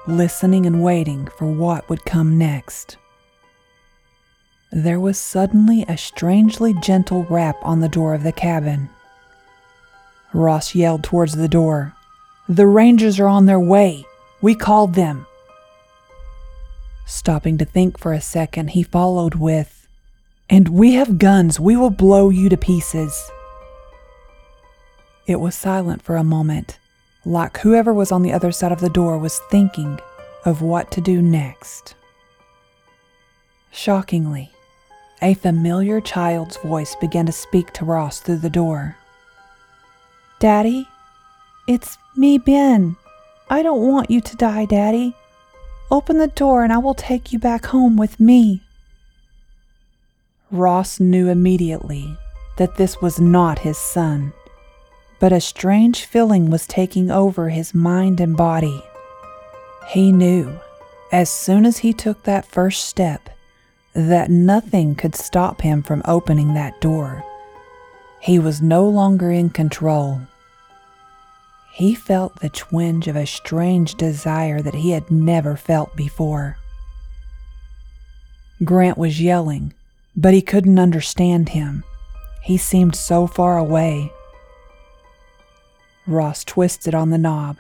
listening 0.06 0.66
and 0.66 0.84
waiting 0.84 1.28
for 1.38 1.48
what 1.48 1.90
would 1.90 2.06
come 2.06 2.38
next. 2.38 2.98
There 4.72 5.00
was 5.00 5.18
suddenly 5.18 5.86
a 5.88 5.98
strangely 5.98 6.74
gentle 6.82 7.24
rap 7.26 7.56
on 7.62 7.80
the 7.80 7.90
door 7.90 8.14
of 8.14 8.24
the 8.24 8.34
cabin. 8.34 8.90
Ross 10.34 10.76
yelled 10.76 11.04
towards 11.04 11.36
the 11.36 11.48
door. 11.48 11.94
The 12.50 12.68
Rangers 12.68 13.20
are 13.20 13.28
on 13.28 13.46
their 13.46 13.60
way. 13.60 14.06
We 14.42 14.56
called 14.56 14.94
them. 14.94 15.26
Stopping 17.08 17.58
to 17.58 17.64
think 17.64 17.98
for 17.98 18.12
a 18.12 18.20
second, 18.20 18.72
he 18.72 18.84
followed 18.84 19.34
with, 19.34 19.88
And 20.50 20.68
we 20.68 20.96
have 20.96 21.18
guns. 21.18 21.58
We 21.58 21.78
will 21.78 21.90
blow 21.90 22.30
you 22.30 22.50
to 22.50 22.58
pieces. 22.58 23.32
It 25.26 25.40
was 25.40 25.56
silent 25.56 26.02
for 26.02 26.18
a 26.18 26.24
moment, 26.24 26.80
like 27.26 27.60
whoever 27.60 27.94
was 27.94 28.12
on 28.12 28.24
the 28.24 28.34
other 28.34 28.52
side 28.52 28.74
of 28.74 28.82
the 28.82 28.90
door 28.90 29.18
was 29.18 29.40
thinking 29.50 30.00
of 30.44 30.62
what 30.62 30.92
to 30.92 31.02
do 31.02 31.22
next. 31.22 31.96
Shockingly, 33.72 34.52
a 35.22 35.34
familiar 35.34 36.02
child's 36.02 36.58
voice 36.58 36.94
began 37.00 37.26
to 37.26 37.32
speak 37.32 37.72
to 37.74 37.86
Ross 37.86 38.20
through 38.20 38.40
the 38.40 38.50
door. 38.50 38.98
Daddy, 40.40 40.86
it's 41.70 41.98
me, 42.18 42.38
Ben. 42.38 42.98
I 43.50 43.64
don't 43.64 43.88
want 43.88 44.12
you 44.12 44.20
to 44.20 44.36
die, 44.36 44.66
Daddy. 44.66 45.16
Open 45.90 46.18
the 46.18 46.28
door 46.28 46.64
and 46.64 46.74
I 46.74 46.80
will 46.80 46.94
take 46.94 47.32
you 47.32 47.40
back 47.40 47.68
home 47.68 47.96
with 47.96 48.20
me. 48.20 48.62
Ross 50.52 51.00
knew 51.00 51.30
immediately 51.30 52.18
that 52.58 52.76
this 52.76 53.02
was 53.02 53.20
not 53.20 53.60
his 53.60 53.78
son, 53.78 54.34
but 55.20 55.32
a 55.32 55.40
strange 55.40 56.04
feeling 56.04 56.50
was 56.50 56.68
taking 56.68 57.10
over 57.10 57.50
his 57.50 57.74
mind 57.74 58.20
and 58.20 58.36
body. 58.36 58.84
He 59.88 60.12
knew, 60.12 60.60
as 61.12 61.30
soon 61.30 61.66
as 61.66 61.78
he 61.78 61.94
took 61.94 62.24
that 62.24 62.46
first 62.46 62.86
step, 62.86 63.30
that 63.94 64.30
nothing 64.30 64.94
could 64.94 65.16
stop 65.16 65.62
him 65.62 65.84
from 65.84 66.02
opening 66.06 66.54
that 66.54 66.80
door. 66.82 67.24
He 68.20 68.40
was 68.40 68.62
no 68.62 68.88
longer 68.88 69.32
in 69.32 69.50
control. 69.50 70.22
He 71.78 71.94
felt 71.94 72.40
the 72.40 72.50
twinge 72.50 73.08
of 73.08 73.16
a 73.16 73.28
strange 73.28 73.94
desire 73.94 74.64
that 74.64 74.74
he 74.74 74.90
had 74.90 75.12
never 75.12 75.56
felt 75.56 75.96
before. 75.96 76.58
Grant 78.64 78.98
was 78.98 79.22
yelling, 79.22 79.76
but 80.16 80.34
he 80.34 80.42
couldn't 80.42 80.80
understand 80.80 81.50
him. 81.50 81.84
He 82.42 82.58
seemed 82.58 82.96
so 82.96 83.28
far 83.28 83.60
away. 83.60 84.12
Ross 86.08 86.44
twisted 86.44 86.96
on 86.96 87.12
the 87.12 87.20
knob, 87.20 87.60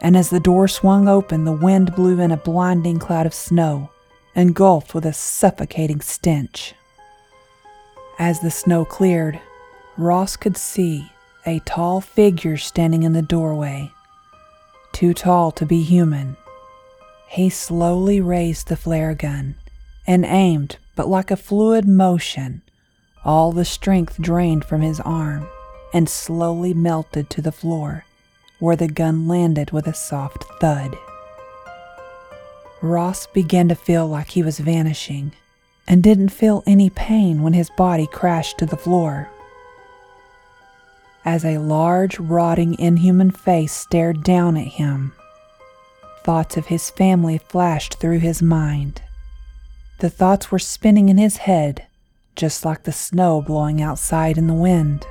and 0.00 0.16
as 0.16 0.30
the 0.30 0.40
door 0.40 0.66
swung 0.66 1.06
open, 1.06 1.44
the 1.44 1.52
wind 1.52 1.94
blew 1.94 2.18
in 2.20 2.30
a 2.32 2.38
blinding 2.38 2.98
cloud 2.98 3.26
of 3.26 3.34
snow 3.34 3.90
engulfed 4.34 4.94
with 4.94 5.04
a 5.04 5.12
suffocating 5.12 6.00
stench. 6.00 6.72
As 8.18 8.40
the 8.40 8.50
snow 8.50 8.86
cleared, 8.86 9.38
Ross 9.98 10.34
could 10.34 10.56
see 10.56 11.10
a 11.46 11.60
tall 11.60 12.00
figure 12.00 12.56
standing 12.56 13.02
in 13.02 13.12
the 13.12 13.22
doorway, 13.22 13.90
too 14.92 15.12
tall 15.12 15.50
to 15.52 15.66
be 15.66 15.82
human. 15.82 16.36
He 17.28 17.50
slowly 17.50 18.20
raised 18.20 18.68
the 18.68 18.76
flare 18.76 19.14
gun 19.14 19.56
and 20.06 20.24
aimed, 20.24 20.78
but 20.96 21.08
like 21.08 21.30
a 21.30 21.36
fluid 21.36 21.86
motion, 21.86 22.62
all 23.24 23.52
the 23.52 23.64
strength 23.64 24.20
drained 24.20 24.64
from 24.64 24.80
his 24.82 25.00
arm 25.00 25.48
and 25.92 26.08
slowly 26.08 26.74
melted 26.74 27.30
to 27.30 27.42
the 27.42 27.52
floor, 27.52 28.04
where 28.58 28.76
the 28.76 28.88
gun 28.88 29.28
landed 29.28 29.70
with 29.70 29.86
a 29.86 29.94
soft 29.94 30.44
thud. 30.60 30.96
Ross 32.82 33.26
began 33.28 33.68
to 33.68 33.74
feel 33.74 34.06
like 34.06 34.30
he 34.30 34.42
was 34.42 34.58
vanishing 34.58 35.32
and 35.86 36.02
didn't 36.02 36.28
feel 36.30 36.62
any 36.66 36.90
pain 36.90 37.42
when 37.42 37.52
his 37.52 37.70
body 37.70 38.06
crashed 38.06 38.58
to 38.58 38.66
the 38.66 38.76
floor. 38.76 39.30
As 41.24 41.44
a 41.44 41.58
large, 41.58 42.18
rotting, 42.18 42.78
inhuman 42.78 43.30
face 43.30 43.72
stared 43.72 44.22
down 44.22 44.58
at 44.58 44.66
him, 44.66 45.12
thoughts 46.22 46.56
of 46.58 46.66
his 46.66 46.90
family 46.90 47.38
flashed 47.38 47.94
through 47.94 48.18
his 48.18 48.42
mind. 48.42 49.00
The 50.00 50.10
thoughts 50.10 50.50
were 50.50 50.58
spinning 50.58 51.08
in 51.08 51.16
his 51.16 51.38
head, 51.38 51.86
just 52.36 52.64
like 52.64 52.82
the 52.82 52.92
snow 52.92 53.40
blowing 53.40 53.80
outside 53.80 54.36
in 54.36 54.48
the 54.48 54.54
wind. 54.54 55.06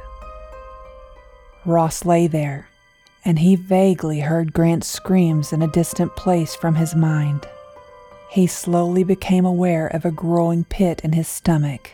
Ross 1.66 2.06
lay 2.06 2.28
there, 2.28 2.68
and 3.26 3.40
he 3.40 3.56
vaguely 3.56 4.20
heard 4.20 4.54
Grant's 4.54 4.88
screams 4.88 5.52
in 5.52 5.62
a 5.62 5.72
distant 5.72 6.16
place 6.16 6.54
from 6.54 6.76
his 6.76 6.94
mind. 6.94 7.48
He 8.30 8.46
slowly 8.46 9.04
became 9.04 9.46
aware 9.46 9.88
of 9.88 10.06
a 10.06 10.12
growing 10.12 10.64
pit 10.66 11.02
in 11.04 11.14
his 11.14 11.28
stomach, 11.28 11.92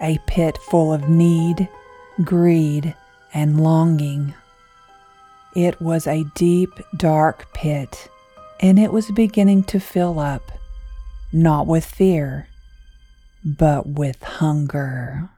a 0.00 0.18
pit 0.26 0.56
full 0.70 0.92
of 0.92 1.08
need, 1.08 1.68
greed, 2.22 2.94
and 3.34 3.60
longing. 3.60 4.34
It 5.54 5.80
was 5.80 6.06
a 6.06 6.24
deep, 6.34 6.70
dark 6.96 7.52
pit, 7.54 8.08
and 8.60 8.78
it 8.78 8.92
was 8.92 9.10
beginning 9.10 9.64
to 9.64 9.80
fill 9.80 10.18
up, 10.18 10.52
not 11.32 11.66
with 11.66 11.84
fear, 11.84 12.48
but 13.44 13.86
with 13.86 14.22
hunger. 14.22 15.30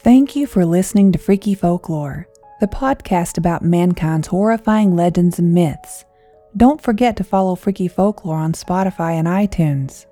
Thank 0.00 0.36
you 0.36 0.46
for 0.46 0.66
listening 0.66 1.12
to 1.12 1.18
Freaky 1.18 1.54
Folklore, 1.54 2.28
the 2.60 2.66
podcast 2.66 3.38
about 3.38 3.62
mankind's 3.62 4.28
horrifying 4.28 4.94
legends 4.94 5.38
and 5.38 5.54
myths. 5.54 6.04
Don't 6.56 6.80
forget 6.80 7.16
to 7.16 7.24
follow 7.24 7.54
Freaky 7.54 7.88
Folklore 7.88 8.36
on 8.36 8.52
Spotify 8.52 9.12
and 9.12 9.26
iTunes. 9.26 10.06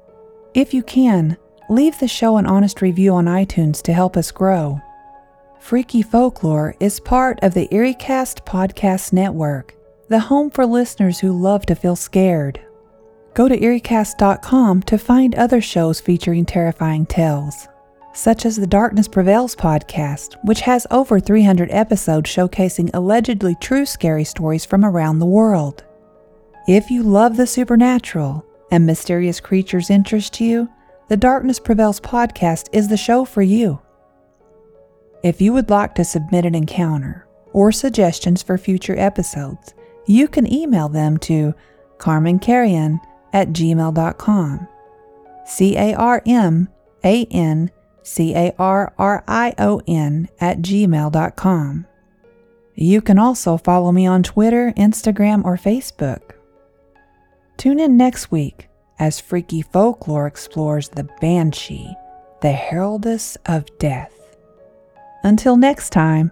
If 0.55 0.72
you 0.72 0.83
can, 0.83 1.37
leave 1.73 1.99
the 1.99 2.09
show 2.09 2.37
an 2.37 2.47
honest 2.47 2.83
review 2.83 3.14
on 3.14 3.25
iTunes 3.27 3.83
to 3.83 3.93
help 3.93 4.16
us 4.16 4.31
grow. 4.31 4.81
Freaky 5.59 6.03
Folklore 6.03 6.75
is 6.81 7.01
part 7.01 7.39
of 7.43 7.55
the 7.55 7.68
EerieCast 7.68 8.45
Podcast 8.45 9.12
Network, 9.12 9.75
the 10.09 10.20
home 10.20 10.51
for 10.51 10.66
listeners 10.66 11.20
who 11.20 11.33
love 11.33 11.66
to 11.66 11.75
feel 11.75 11.97
scared. 11.97 12.61
Go 13.35 13.49
to 13.49 13.59
EerieCast.com 13.59 14.83
to 14.83 14.99
find 14.99 15.35
other 15.35 15.61
shows 15.61 16.01
featuring 16.01 16.45
terrifying 16.45 17.07
tales 17.07 17.68
such 18.12 18.45
as 18.45 18.57
the 18.57 18.66
Darkness 18.66 19.09
Prevails 19.09 19.57
podcast, 19.57 20.37
which 20.45 20.61
has 20.61 20.87
over 20.91 21.18
300 21.18 21.70
episodes 21.70 22.31
showcasing 22.31 22.91
allegedly 22.95 23.57
true 23.61 23.87
scary 23.87 24.25
stories 24.25 24.64
from 24.64 24.85
around 24.85 25.18
the 25.18 25.27
world. 25.27 25.85
If 26.68 26.91
you 26.91 27.03
love 27.03 27.37
the 27.37 27.47
supernatural 27.47 28.45
and 28.70 28.87
mysterious 28.87 29.41
creatures 29.41 29.91
interest 29.91 30.41
you, 30.41 30.68
the 31.12 31.16
Darkness 31.18 31.58
Prevails 31.58 32.00
podcast 32.00 32.70
is 32.72 32.88
the 32.88 32.96
show 32.96 33.26
for 33.26 33.42
you. 33.42 33.78
If 35.22 35.42
you 35.42 35.52
would 35.52 35.68
like 35.68 35.94
to 35.96 36.06
submit 36.06 36.46
an 36.46 36.54
encounter 36.54 37.28
or 37.52 37.70
suggestions 37.70 38.42
for 38.42 38.56
future 38.56 38.98
episodes, 38.98 39.74
you 40.06 40.26
can 40.26 40.50
email 40.50 40.88
them 40.88 41.18
to 41.18 41.52
carmancarrion 41.98 42.98
at 43.34 43.48
gmail.com. 43.48 44.66
C 45.44 45.76
A 45.76 45.92
R 45.92 46.22
M 46.24 46.70
A 47.04 47.26
N 47.26 47.70
C 48.02 48.34
A 48.34 48.54
R 48.58 48.94
R 48.96 49.22
I 49.28 49.52
O 49.58 49.82
N, 49.86 50.30
at 50.40 50.60
gmail.com. 50.60 51.86
You 52.74 53.02
can 53.02 53.18
also 53.18 53.58
follow 53.58 53.92
me 53.92 54.06
on 54.06 54.22
Twitter, 54.22 54.72
Instagram, 54.78 55.44
or 55.44 55.58
Facebook. 55.58 56.22
Tune 57.58 57.78
in 57.78 57.98
next 57.98 58.30
week 58.30 58.70
as 59.03 59.20
Freaky 59.20 59.62
Folklore 59.62 60.28
explores 60.28 60.88
the 60.90 61.03
Banshee, 61.20 61.92
the 62.40 62.53
heraldess 62.53 63.36
of 63.46 63.66
death. 63.78 64.12
Until 65.24 65.57
next 65.57 65.90
time, 65.90 66.30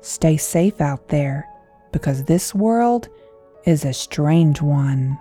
stay 0.00 0.36
safe 0.36 0.80
out 0.80 1.08
there 1.08 1.44
because 1.90 2.22
this 2.22 2.54
world 2.54 3.08
is 3.66 3.84
a 3.84 3.92
strange 3.92 4.62
one. 4.62 5.18